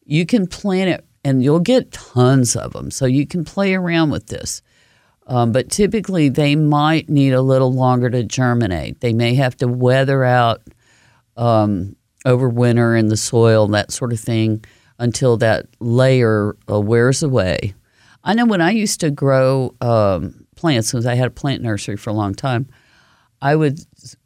you 0.05 0.27
can 0.27 0.47
plant 0.47 0.91
it 0.91 1.05
and 1.25 1.43
you'll 1.43 1.59
get 1.59 1.91
tons 1.91 2.55
of 2.55 2.73
them. 2.73 2.91
So 2.91 3.07
you 3.07 3.27
can 3.27 3.45
play 3.45 3.75
around 3.75 4.11
with 4.11 4.27
this. 4.27 4.63
Um, 5.27 5.53
but 5.53 5.71
typically, 5.71 6.29
they 6.29 6.57
might 6.57 7.09
need 7.09 7.33
a 7.33 7.43
little 7.43 7.73
longer 7.73 8.09
to 8.11 8.23
germinate. 8.23 9.01
They 9.01 9.13
may 9.13 9.35
have 9.35 9.57
to 9.59 9.69
weather 9.69 10.25
out 10.25 10.63
um, 11.37 11.97
over 12.25 12.49
winter 12.49 12.97
in 12.97 13.09
the 13.09 13.17
soil, 13.17 13.67
that 13.69 13.93
sort 13.93 14.13
of 14.13 14.21
thing, 14.21 14.65
until 14.99 15.37
that 15.39 15.67
layer 15.81 16.57
uh, 16.71 16.81
wears 16.81 17.23
away. 17.23 17.75
I 18.25 18.35
know 18.35 18.47
when 18.47 18.61
I 18.61 18.71
used 18.71 19.01
to 19.01 19.11
grow 19.11 19.75
um, 19.81 20.47
plants, 20.57 20.93
because 20.93 21.07
I 21.07 21.15
had 21.15 21.29
a 21.29 21.41
plant 21.41 21.63
nursery 21.63 21.97
for 21.97 22.11
a 22.11 22.15
long 22.15 22.35
time, 22.35 22.67
I 23.41 23.55
would 23.55 23.81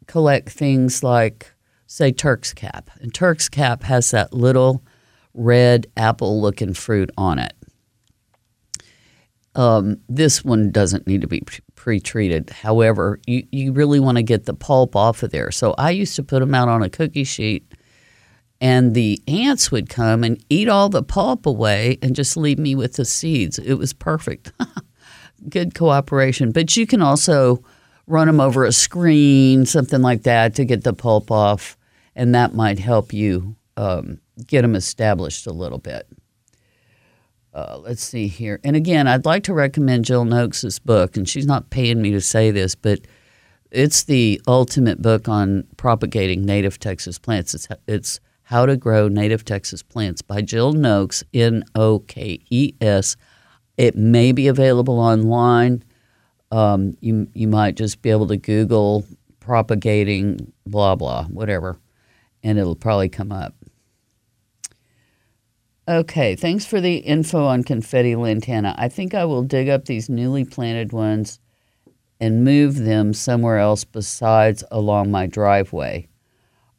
collect 0.07 0.51
things 0.51 1.03
like, 1.03 1.51
say, 1.93 2.11
Turk's 2.12 2.55
Cap. 2.55 2.90
And 3.01 3.12
Turk's 3.12 3.49
Cap 3.49 3.82
has 3.84 4.11
that 4.12 4.32
little 4.32 4.82
red 5.34 5.86
apple 5.97 6.40
looking 6.40 6.74
fruit 6.74 7.11
on 7.16 7.38
it. 7.38 7.55
Um, 9.55 9.99
this 10.09 10.43
one 10.43 10.70
doesn't 10.70 11.07
need 11.07 11.20
to 11.20 11.26
be 11.26 11.43
pre 11.74 12.01
treated. 12.01 12.49
However, 12.51 13.20
you, 13.26 13.47
you 13.53 13.72
really 13.72 14.01
want 14.01 14.16
to 14.16 14.22
get 14.22 14.47
the 14.47 14.55
pulp 14.55 14.97
off 14.97 15.22
of 15.22 15.30
there. 15.30 15.51
So 15.51 15.74
I 15.76 15.90
used 15.90 16.16
to 16.16 16.22
put 16.22 16.40
them 16.40 16.55
out 16.55 16.68
on 16.68 16.82
a 16.82 16.88
cookie 16.88 17.24
sheet, 17.24 17.70
and 18.61 18.95
the 18.95 19.20
ants 19.28 19.70
would 19.70 19.90
come 19.90 20.24
and 20.24 20.43
eat 20.49 20.68
all 20.68 20.88
the 20.88 21.03
pulp 21.03 21.45
away 21.45 21.99
and 22.01 22.16
just 22.16 22.36
leave 22.36 22.59
me 22.59 22.74
with 22.74 22.95
the 22.95 23.05
seeds. 23.05 23.59
It 23.59 23.74
was 23.74 23.93
perfect. 23.93 24.53
Good 25.51 25.74
cooperation. 25.74 26.53
But 26.53 26.74
you 26.76 26.86
can 26.86 27.03
also 27.03 27.62
run 28.07 28.28
them 28.28 28.40
over 28.40 28.64
a 28.64 28.72
screen, 28.72 29.66
something 29.66 30.01
like 30.01 30.22
that, 30.22 30.55
to 30.55 30.64
get 30.64 30.84
the 30.84 30.95
pulp 30.95 31.30
off, 31.30 31.76
and 32.14 32.34
that 32.34 32.54
might 32.54 32.78
help 32.78 33.12
you 33.12 33.56
um, 33.76 34.20
get 34.46 34.62
them 34.62 34.74
established 34.74 35.46
a 35.46 35.52
little 35.52 35.78
bit. 35.78 36.06
Uh, 37.54 37.78
let's 37.78 38.02
see 38.02 38.28
here. 38.28 38.60
And 38.64 38.76
again, 38.76 39.06
I'd 39.06 39.26
like 39.26 39.44
to 39.44 39.54
recommend 39.54 40.06
Jill 40.06 40.24
Nokes's 40.24 40.78
book, 40.78 41.16
and 41.16 41.28
she's 41.28 41.46
not 41.46 41.70
paying 41.70 42.00
me 42.00 42.10
to 42.12 42.20
say 42.20 42.50
this, 42.50 42.74
but 42.74 43.00
it's 43.70 44.04
the 44.04 44.40
ultimate 44.46 45.02
book 45.02 45.28
on 45.28 45.64
propagating 45.76 46.44
native 46.44 46.78
Texas 46.78 47.18
plants. 47.18 47.54
It's, 47.54 47.68
it's 47.86 48.20
How 48.44 48.66
to 48.66 48.76
Grow 48.76 49.08
Native 49.08 49.44
Texas 49.44 49.82
Plants 49.82 50.22
by 50.22 50.42
Jill 50.42 50.72
Nokes, 50.72 51.24
N 51.34 51.64
O 51.74 52.00
K 52.00 52.40
E 52.50 52.74
S. 52.80 53.16
It 53.76 53.96
may 53.96 54.32
be 54.32 54.48
available 54.48 54.98
online. 54.98 55.82
Um, 56.50 56.96
you, 57.00 57.28
you 57.32 57.48
might 57.48 57.76
just 57.76 58.02
be 58.02 58.10
able 58.10 58.26
to 58.28 58.36
Google 58.36 59.06
propagating 59.40 60.52
blah, 60.66 60.94
blah, 60.94 61.24
whatever, 61.24 61.78
and 62.43 62.59
it'll 62.59 62.76
probably 62.76 63.09
come 63.09 63.32
up. 63.32 63.55
Okay, 65.88 66.36
thanks 66.36 66.64
for 66.64 66.80
the 66.80 66.99
info 66.99 67.45
on 67.45 67.64
confetti 67.64 68.14
lantana. 68.14 68.74
I 68.78 68.88
think 68.88 69.14
I 69.14 69.24
will 69.24 69.43
dig 69.43 69.68
up 69.68 69.86
these 69.86 70.09
newly 70.09 70.45
planted 70.45 70.93
ones 70.93 71.40
and 72.20 72.45
move 72.45 72.78
them 72.78 73.12
somewhere 73.12 73.59
else 73.59 73.82
besides 73.84 74.62
along 74.70 75.11
my 75.11 75.26
driveway. 75.26 76.09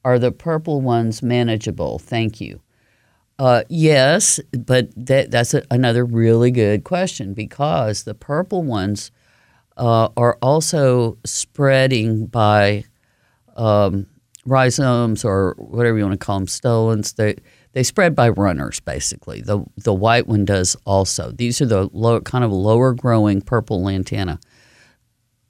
Are 0.06 0.18
the 0.18 0.32
purple 0.32 0.80
ones 0.80 1.22
manageable? 1.22 2.00
Thank 2.00 2.40
you. 2.40 2.62
Uh, 3.38 3.64
yes, 3.68 4.40
but 4.58 4.90
that, 4.96 5.32
that's 5.32 5.54
a, 5.54 5.64
another 5.70 6.06
really 6.06 6.52
good 6.52 6.86
question 6.86 7.34
because 7.34 8.04
the 8.04 8.14
purple 8.14 8.64
ones 8.64 9.12
uh, 9.76 10.08
are 10.16 10.38
also 10.42 11.18
spreading 11.26 12.28
by 12.28 12.86
um, 13.58 14.08
rhizomes 14.46 15.24
or 15.24 15.56
whatever 15.58 15.98
you 15.98 16.06
want 16.06 16.20
to 16.20 16.26
call 16.26 16.40
them, 16.40 16.48
stolons. 16.48 17.14
They, 17.14 17.36
they 17.74 17.84
spread 17.84 18.16
by 18.16 18.30
runners 18.30 18.80
basically. 18.80 19.42
The 19.42 19.66
the 19.78 19.94
white 19.94 20.28
one 20.28 20.46
does 20.46 20.76
also. 20.86 21.32
These 21.32 21.62
are 21.62 21.66
the 21.66 21.90
low, 21.92 22.22
kind 22.22 22.44
of 22.44 22.52
lower 22.52 22.94
growing 22.94 23.42
purple 23.42 23.84
lantana, 23.84 24.40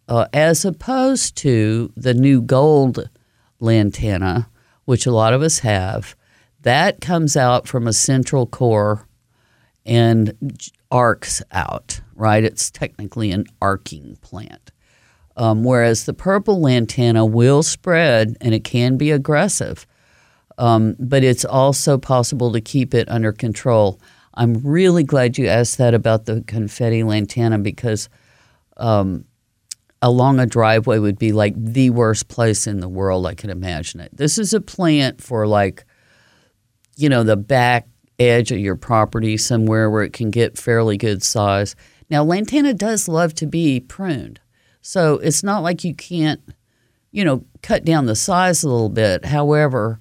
uh, 0.08 0.28
as 0.34 0.66
opposed 0.66 1.36
to 1.38 1.92
the 1.96 2.14
new 2.14 2.42
gold 2.42 3.10
lantana, 3.60 4.50
which 4.86 5.06
a 5.06 5.12
lot 5.12 5.34
of 5.34 5.42
us 5.42 5.60
have. 5.60 6.16
That 6.62 7.02
comes 7.02 7.36
out 7.36 7.68
from 7.68 7.88
a 7.88 7.94
central 7.94 8.48
core 8.48 9.06
and 9.86 10.62
arcs 10.90 11.42
out. 11.52 12.00
Right, 12.16 12.44
it's 12.44 12.72
technically 12.72 13.32
an 13.32 13.46
arcing 13.62 14.18
plant. 14.22 14.72
Um, 15.36 15.64
whereas 15.64 16.06
the 16.06 16.14
purple 16.14 16.62
lantana 16.62 17.26
will 17.26 17.64
spread 17.64 18.38
and 18.40 18.54
it 18.54 18.64
can 18.64 18.98
be 18.98 19.10
aggressive 19.10 19.88
um, 20.58 20.96
but 21.00 21.24
it's 21.24 21.46
also 21.46 21.98
possible 21.98 22.52
to 22.52 22.62
keep 22.62 22.94
it 22.94 23.10
under 23.10 23.32
control. 23.32 24.00
I'm 24.36 24.54
really 24.64 25.04
glad 25.04 25.38
you 25.38 25.48
asked 25.48 25.78
that 25.78 25.94
about 25.94 26.26
the 26.26 26.44
confetti 26.48 27.04
lantana 27.04 27.60
because 27.60 28.10
um, 28.78 29.26
along 30.02 30.40
a 30.40 30.46
driveway 30.46 31.00
would 31.00 31.20
be 31.20 31.32
like 31.32 31.54
the 31.58 31.90
worst 31.92 32.28
place 32.28 32.68
in 32.68 32.80
the 32.80 32.90
world 32.90 33.26
I 33.28 33.36
can 33.36 33.50
imagine 33.50 34.00
it. 34.00 34.16
This 34.16 34.38
is 34.38 34.54
a 34.54 34.62
plant 34.62 35.22
for 35.22 35.48
like, 35.48 35.86
you 36.96 37.10
know, 37.10 37.24
the 37.24 37.38
back 37.38 37.88
edge 38.20 38.52
of 38.52 38.60
your 38.60 38.76
property 38.76 39.38
somewhere 39.38 39.90
where 39.90 40.04
it 40.04 40.14
can 40.14 40.30
get 40.30 40.58
fairly 40.58 40.98
good 40.98 41.24
size. 41.24 41.76
Now, 42.10 42.24
lantana 42.24 42.74
does 42.74 43.08
love 43.08 43.34
to 43.36 43.48
be 43.48 43.80
pruned. 43.80 44.40
So 44.84 45.16
it's 45.16 45.44
not 45.44 45.64
like 45.64 45.86
you 45.86 45.96
can't, 45.96 46.42
you 47.12 47.24
know, 47.24 47.46
cut 47.62 47.86
down 47.86 48.06
the 48.06 48.18
size 48.18 48.64
a 48.64 48.70
little 48.70 48.90
bit. 48.90 49.24
However, 49.26 50.00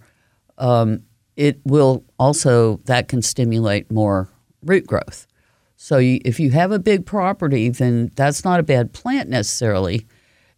um, 0.59 1.05
it 1.37 1.61
will 1.65 2.05
also 2.19 2.81
that 2.85 3.09
can 3.09 3.23
stimulate 3.23 3.91
more 3.91 4.29
root 4.63 4.87
growth. 4.87 5.27
So 5.77 5.99
you, 5.99 6.21
if 6.25 6.41
you 6.41 6.51
have 6.51 6.73
a 6.73 6.81
big 6.81 7.07
property, 7.07 7.69
then 7.69 8.11
that's 8.17 8.45
not 8.45 8.61
a 8.61 8.65
bad 8.65 8.93
plant 8.93 9.29
necessarily. 9.29 10.07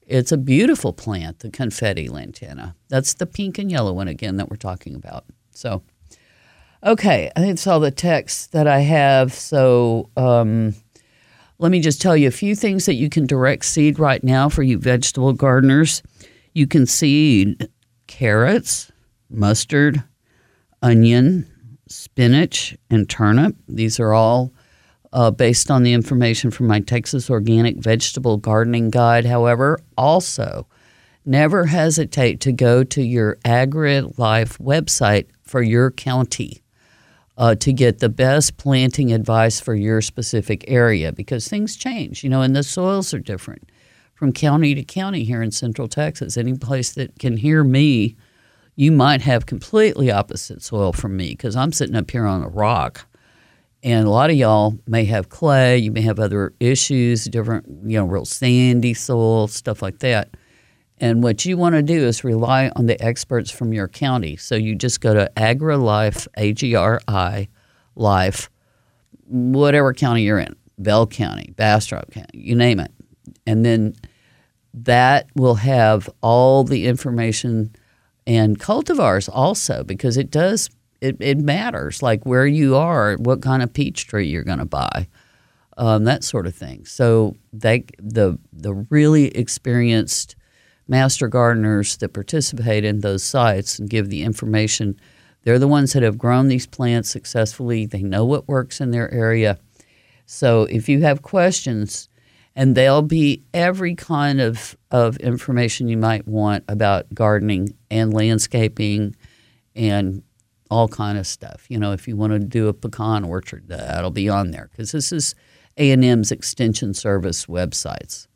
It's 0.07 0.33
a 0.33 0.39
beautiful 0.39 0.95
plant, 0.95 1.41
the 1.41 1.51
confetti 1.51 2.09
lantana. 2.09 2.77
That's 2.89 3.15
the 3.15 3.27
pink 3.27 3.59
and 3.59 3.71
yellow 3.71 3.93
one 3.93 4.09
again 4.09 4.37
that 4.39 4.51
we're 4.51 4.57
talking 4.57 4.95
about. 4.95 5.25
So, 5.51 5.83
okay, 6.83 7.31
I 7.37 7.41
think 7.41 7.53
it's 7.53 7.67
all 7.67 7.81
the 7.81 7.91
text 7.91 8.53
that 8.53 8.67
I 8.67 8.81
have. 8.81 9.35
So, 9.35 10.09
um, 10.17 10.75
let 11.59 11.71
me 11.71 11.81
just 11.81 12.03
tell 12.03 12.17
you 12.17 12.29
a 12.29 12.33
few 12.33 12.55
things 12.55 12.87
that 12.87 12.95
you 12.95 13.09
can 13.09 13.27
direct 13.27 13.65
seed 13.65 13.99
right 13.99 14.23
now 14.25 14.49
for 14.49 14.63
you 14.63 14.79
vegetable 14.79 15.33
gardeners. 15.33 16.03
You 16.53 16.67
can 16.67 16.87
seed 16.87 17.69
carrots, 18.07 18.91
mustard, 19.31 20.03
onion, 20.83 21.49
spinach, 21.89 22.77
and 22.91 23.09
turnip. 23.09 23.57
These 23.69 24.01
are 24.01 24.13
all 24.13 24.53
uh, 25.13 25.31
based 25.31 25.71
on 25.71 25.85
the 25.85 25.93
information 25.93 26.51
from 26.51 26.67
my 26.67 26.81
Texas 26.81 27.31
Organic 27.31 27.77
Vegetable 27.77 28.37
Gardening 28.37 28.91
Guide. 28.91 29.25
However, 29.25 29.79
also 29.97 30.67
never 31.25 31.67
hesitate 31.67 32.41
to 32.41 32.53
go 32.53 32.83
to 32.83 33.03
your 33.03 33.37
AgriLife 33.45 34.59
website 34.59 35.29
for 35.45 35.63
your 35.63 35.93
county 35.93 36.64
uh, 37.37 37.55
to 37.57 37.73
get 37.73 37.99
the 37.99 38.09
best 38.09 38.57
planting 38.57 39.13
advice 39.13 39.61
for 39.61 39.75
your 39.75 40.01
specific 40.01 40.65
area 40.69 41.13
because 41.13 41.49
things 41.49 41.77
change, 41.77 42.23
you 42.23 42.31
know, 42.31 42.43
and 42.43 42.55
the 42.55 42.63
soils 42.63 43.13
are 43.13 43.19
different 43.19 43.71
from 44.15 44.33
county 44.33 44.75
to 44.75 44.85
county 44.85 45.25
here 45.25 45.43
in 45.43 45.51
Central 45.51 45.89
Texas. 45.89 46.37
Any 46.37 46.57
place 46.57 46.93
that 46.93 47.19
can 47.19 47.37
hear 47.37 47.65
me 47.65 48.17
you 48.77 48.91
might 48.91 49.23
have 49.23 49.47
completely 49.47 50.11
opposite 50.11 50.63
soil 50.63 50.93
from 50.93 51.17
me 51.17 51.31
because 51.31 51.57
I'm 51.57 51.73
sitting 51.73 51.97
up 51.97 52.11
here 52.11 52.27
on 52.27 52.43
a 52.43 52.49
rock. 52.49 53.07
And 53.83 54.07
a 54.07 54.11
lot 54.11 54.31
of 54.31 54.37
y'all 54.37 54.79
may 54.87 55.05
have 55.05 55.29
clay, 55.29 55.77
you 55.79 55.93
may 55.93 56.01
have 56.01 56.19
other 56.19 56.55
issues, 56.59 57.25
different, 57.27 57.67
you 57.85 57.99
know, 57.99 58.07
real 58.07 58.25
sandy 58.25 58.95
soil, 58.95 59.47
stuff 59.47 59.83
like 59.83 59.99
that. 59.99 60.31
And 61.05 61.23
what 61.23 61.45
you 61.45 61.59
want 61.59 61.75
to 61.75 61.83
do 61.83 62.07
is 62.07 62.25
rely 62.25 62.73
on 62.77 62.87
the 62.87 62.99
experts 62.99 63.51
from 63.51 63.75
your 63.75 63.89
county. 63.89 64.37
So 64.37 64.55
you 64.55 64.75
just 64.75 65.03
go 65.03 65.13
to 65.13 65.31
AgriLife, 65.37 66.27
A 66.39 66.55
G 66.55 66.75
R 66.75 66.99
I, 67.07 67.49
Life, 67.95 68.49
whatever 69.27 69.93
county 69.93 70.23
you're 70.23 70.39
in, 70.39 70.57
Bell 70.79 71.07
County, 71.07 71.53
Bastrop 71.57 72.11
County, 72.11 72.39
you 72.39 72.55
name 72.55 72.81
it. 72.81 72.91
And 73.47 73.67
then 73.67 73.97
that 74.73 75.29
will 75.37 75.57
have 75.57 76.09
all 76.23 76.65
the 76.65 76.87
information 76.87 77.77
and 78.27 78.59
cultivars 78.59 79.29
also 79.31 79.85
because 79.85 80.17
it 80.17 80.31
does 80.31 80.71
it, 81.03 81.19
it 81.21 81.37
matters 81.37 82.03
like 82.03 82.25
where 82.25 82.47
you 82.47 82.77
are 82.77 83.17
what 83.17 83.43
kind 83.43 83.63
of 83.63 83.71
peach 83.75 84.07
tree 84.07 84.27
you're 84.27 84.43
going 84.43 84.59
to 84.59 84.65
buy 84.65 85.07
um, 85.77 86.05
that 86.05 86.25
sort 86.25 86.47
of 86.47 86.55
thing 86.55 86.87
so 86.87 87.37
they 87.53 87.85
the 87.99 88.39
the 88.55 88.73
really 88.89 89.27
experienced 89.37 90.35
master 90.87 91.29
gardeners 91.29 91.97
that 91.99 92.13
participate 92.13 92.85
in 92.85 93.01
those 93.01 93.23
sites 93.23 93.79
and 93.79 93.91
give 93.91 94.09
the 94.09 94.23
information 94.23 94.99
they're 95.43 95.59
the 95.59 95.69
ones 95.69 95.93
that 95.93 96.03
have 96.03 96.19
grown 96.19 96.49
these 96.49 96.67
plants 96.67 97.09
successfully 97.09 97.87
they 97.87 98.03
know 98.03 98.25
what 98.25 98.49
works 98.49 98.81
in 98.81 98.91
their 98.91 99.13
area 99.13 99.59
so 100.27 100.63
if 100.65 100.89
you 100.89 101.03
have 101.03 101.23
questions 101.23 102.09
and 102.57 102.75
they'll 102.75 103.03
be 103.03 103.43
every 103.53 103.95
kind 103.95 104.41
of, 104.41 104.77
of 104.91 105.17
information 105.19 105.89
you 105.89 105.97
might 105.97 106.27
want 106.27 106.65
about 106.69 107.13
gardening 107.13 107.77
and 107.91 108.15
landscaping 108.15 109.17
and 109.75 110.23
all 110.71 110.89
kind 110.89 111.19
of 111.19 111.27
stuff. 111.27 111.67
You 111.69 111.79
know, 111.79 111.93
if 111.93 112.07
you 112.07 112.17
want 112.17 112.33
to 112.33 112.39
do 112.39 112.69
a 112.69 112.73
pecan 112.73 113.25
orchard, 113.25 113.69
that'll 113.69 114.11
be 114.11 114.29
on 114.29 114.51
there 114.51 114.69
because 114.71 114.93
this 114.93 115.13
is 115.13 115.35
A&M's 115.77 116.31
Extension 116.31 116.95
Service 116.95 117.47
websites. 117.47 118.29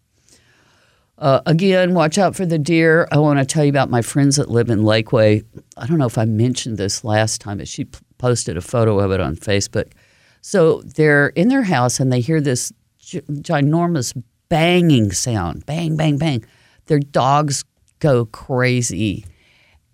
Uh, 1.18 1.40
again, 1.46 1.94
watch 1.94 2.16
out 2.16 2.36
for 2.36 2.46
the 2.46 2.58
deer. 2.58 3.08
I 3.10 3.18
want 3.18 3.40
to 3.40 3.44
tell 3.44 3.64
you 3.64 3.70
about 3.70 3.90
my 3.90 4.02
friends 4.02 4.36
that 4.36 4.50
live 4.50 4.70
in 4.70 4.80
Lakeway. 4.82 5.44
I 5.76 5.86
don't 5.86 5.98
know 5.98 6.06
if 6.06 6.16
I 6.16 6.24
mentioned 6.24 6.78
this 6.78 7.02
last 7.02 7.40
time, 7.40 7.58
but 7.58 7.66
she 7.66 7.86
p- 7.86 7.98
posted 8.18 8.56
a 8.56 8.60
photo 8.60 9.00
of 9.00 9.10
it 9.10 9.20
on 9.20 9.34
Facebook. 9.34 9.92
So 10.42 10.80
they're 10.82 11.28
in 11.28 11.48
their 11.48 11.64
house 11.64 11.98
and 11.98 12.12
they 12.12 12.20
hear 12.20 12.40
this 12.40 12.72
ginormous 13.02 14.20
banging 14.48 15.10
sound 15.10 15.66
bang, 15.66 15.96
bang, 15.96 16.18
bang. 16.18 16.44
Their 16.86 17.00
dogs 17.00 17.64
go 17.98 18.26
crazy. 18.26 19.24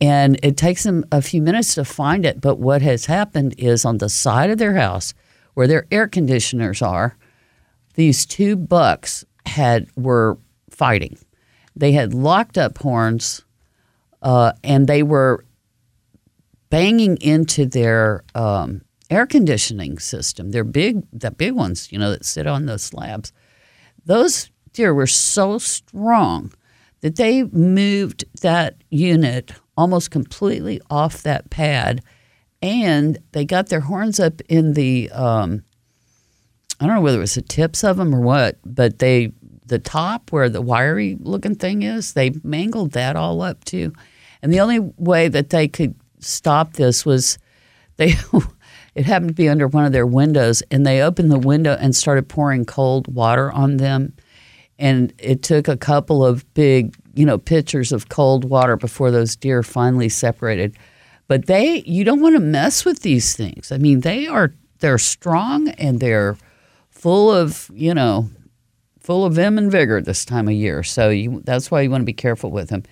And 0.03 0.39
it 0.43 0.59
takes 0.59 0.83
them 0.83 1.07
a 1.11 1.23
few 1.23 1.41
minutes 1.41 1.75
to 1.77 1.87
find 1.87 2.27
it. 2.27 2.43
But 2.43 2.59
what 2.59 2.83
has 2.83 3.07
happened 3.07 3.55
is 3.57 3.87
on 3.87 3.97
the 3.99 4.11
side 4.11 4.51
of 4.51 4.59
their 4.59 4.75
house, 4.75 5.15
where 5.55 5.67
their 5.67 5.87
air 5.91 6.07
conditioners 6.07 6.83
are, 6.83 7.17
these 7.95 8.27
two 8.27 8.57
bucks 8.57 9.25
had 9.47 9.89
were 9.97 10.37
fighting. 10.75 11.19
They 11.77 11.93
had 11.93 12.15
locked 12.15 12.59
up 12.59 12.79
horns, 12.79 13.45
uh, 14.23 14.53
and 14.63 14.87
they 14.87 15.03
were 15.03 15.45
banging 16.71 17.17
into 17.19 17.67
their 17.67 18.25
um, 18.35 18.83
air 19.11 19.27
conditioning 19.27 19.99
system. 19.99 20.51
They're 20.51 20.65
big, 20.65 21.05
the 21.13 21.31
big 21.31 21.53
ones, 21.53 21.91
you 21.93 21.99
know, 21.99 22.11
that 22.11 22.25
sit 22.25 22.47
on 22.47 22.67
the 22.67 22.79
slabs. 22.79 23.33
Those 24.05 24.51
deer 24.73 24.95
were 24.95 25.07
so 25.07 25.59
strong 25.59 26.53
that 27.01 27.17
they 27.17 27.45
moved 27.45 28.25
that 28.41 28.77
unit 28.91 29.53
almost 29.77 30.11
completely 30.11 30.81
off 30.91 31.23
that 31.23 31.51
pad, 31.51 32.03
and 32.63 33.19
they 33.33 33.45
got 33.45 33.69
their 33.69 33.81
horns 33.81 34.19
up 34.19 34.41
in 34.49 34.75
the. 34.75 35.11
Um, 35.11 35.65
I 36.81 36.87
don't 36.87 36.97
know 36.97 37.03
whether 37.03 37.19
it 37.19 37.21
was 37.21 37.35
the 37.35 37.43
tips 37.43 37.85
of 37.85 37.99
them 37.99 38.15
or 38.15 38.21
what, 38.21 38.59
but 38.65 38.99
they 38.99 39.33
the 39.67 39.79
top 39.79 40.31
where 40.33 40.49
the 40.49 40.63
wiry 40.63 41.17
looking 41.21 41.55
thing 41.55 41.83
is, 41.83 42.13
they 42.13 42.33
mangled 42.43 42.93
that 42.93 43.17
all 43.17 43.43
up 43.43 43.65
too. 43.65 43.93
And 44.43 44.53
the 44.53 44.61
only 44.61 44.79
way 44.79 45.29
that 45.29 45.51
they 45.51 45.69
could 45.69 45.95
stop 46.19 46.75
this 46.75 47.07
was 47.07 47.39
they 47.97 48.15
it 48.95 49.07
happened 49.07 49.31
to 49.31 49.35
be 49.35 49.49
under 49.49 49.67
one 49.67 49.85
of 49.85 49.93
their 49.93 50.07
windows 50.07 50.63
and 50.71 50.87
they 50.87 51.03
opened 51.03 51.31
the 51.31 51.39
window 51.39 51.77
and 51.81 51.97
started 51.97 52.29
pouring 52.29 52.65
cold 52.65 53.13
water 53.13 53.51
on 53.53 53.79
them. 53.79 54.13
And 54.79 55.13
it 55.19 55.43
took 55.43 55.69
a 55.69 55.77
couple 55.77 56.25
of 56.25 56.53
big, 56.55 56.97
you 57.15 57.25
know, 57.25 57.39
pitchers 57.39 57.93
of 57.93 58.09
cold 58.09 58.45
water 58.45 58.77
before 58.77 59.11
those 59.11 59.37
deer 59.37 59.63
finally 59.63 60.09
separated. 60.09 60.77
But 61.27 61.47
they 61.47 61.83
you 61.87 62.05
don't 62.05 62.21
want 62.21 62.37
to 62.37 62.41
mess 62.41 62.85
with 62.85 63.01
these 63.01 63.35
things. 63.35 63.73
I 63.73 63.79
mean, 63.79 64.01
they 64.01 64.27
are 64.27 64.53
they're 64.81 64.99
strong 64.99 65.69
and 65.71 66.01
they're 66.01 66.37
full 66.91 67.31
of, 67.31 67.71
you 67.73 67.95
know, 67.95 68.29
full 69.05 69.25
of 69.27 69.35
vim 69.35 69.59
and 69.59 69.71
vigor 69.71 70.01
this 70.01 70.25
time 70.25 70.49
of 70.49 70.55
year. 70.55 70.83
So 70.83 71.11
you, 71.11 71.43
that's 71.45 71.71
why 71.71 71.83
you 71.83 71.91
want 71.91 72.01
to 72.01 72.07
be 72.07 72.15
careful 72.15 72.51
with 72.51 72.71
them. 72.71 72.85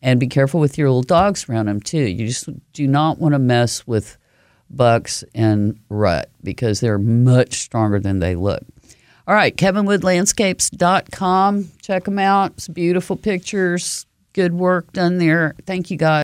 And 0.00 0.20
be 0.20 0.28
careful 0.28 0.60
with 0.60 0.78
your 0.78 0.88
little 0.88 1.02
dogs 1.02 1.48
around 1.48 1.66
them 1.66 1.80
too. 1.80 2.02
You 2.02 2.28
just 2.28 2.48
do 2.72 2.86
not 2.86 3.18
want 3.18 3.34
to 3.34 3.40
mess 3.40 3.84
with 3.86 4.16
bucks 4.70 5.24
and 5.34 5.80
rut 5.88 6.30
because 6.42 6.80
they're 6.80 6.98
much 6.98 7.54
stronger 7.54 7.98
than 7.98 8.18
they 8.20 8.36
look. 8.36 8.62
All 9.26 9.34
right, 9.34 9.56
kevinwoodlandscapes.com. 9.56 11.72
Check 11.82 12.04
them 12.04 12.20
out. 12.20 12.52
It's 12.52 12.68
beautiful 12.68 13.16
pictures, 13.16 14.06
good 14.34 14.54
work 14.54 14.92
done 14.92 15.18
there. 15.18 15.56
Thank 15.66 15.90
you 15.90 15.96
guys. 15.96 16.22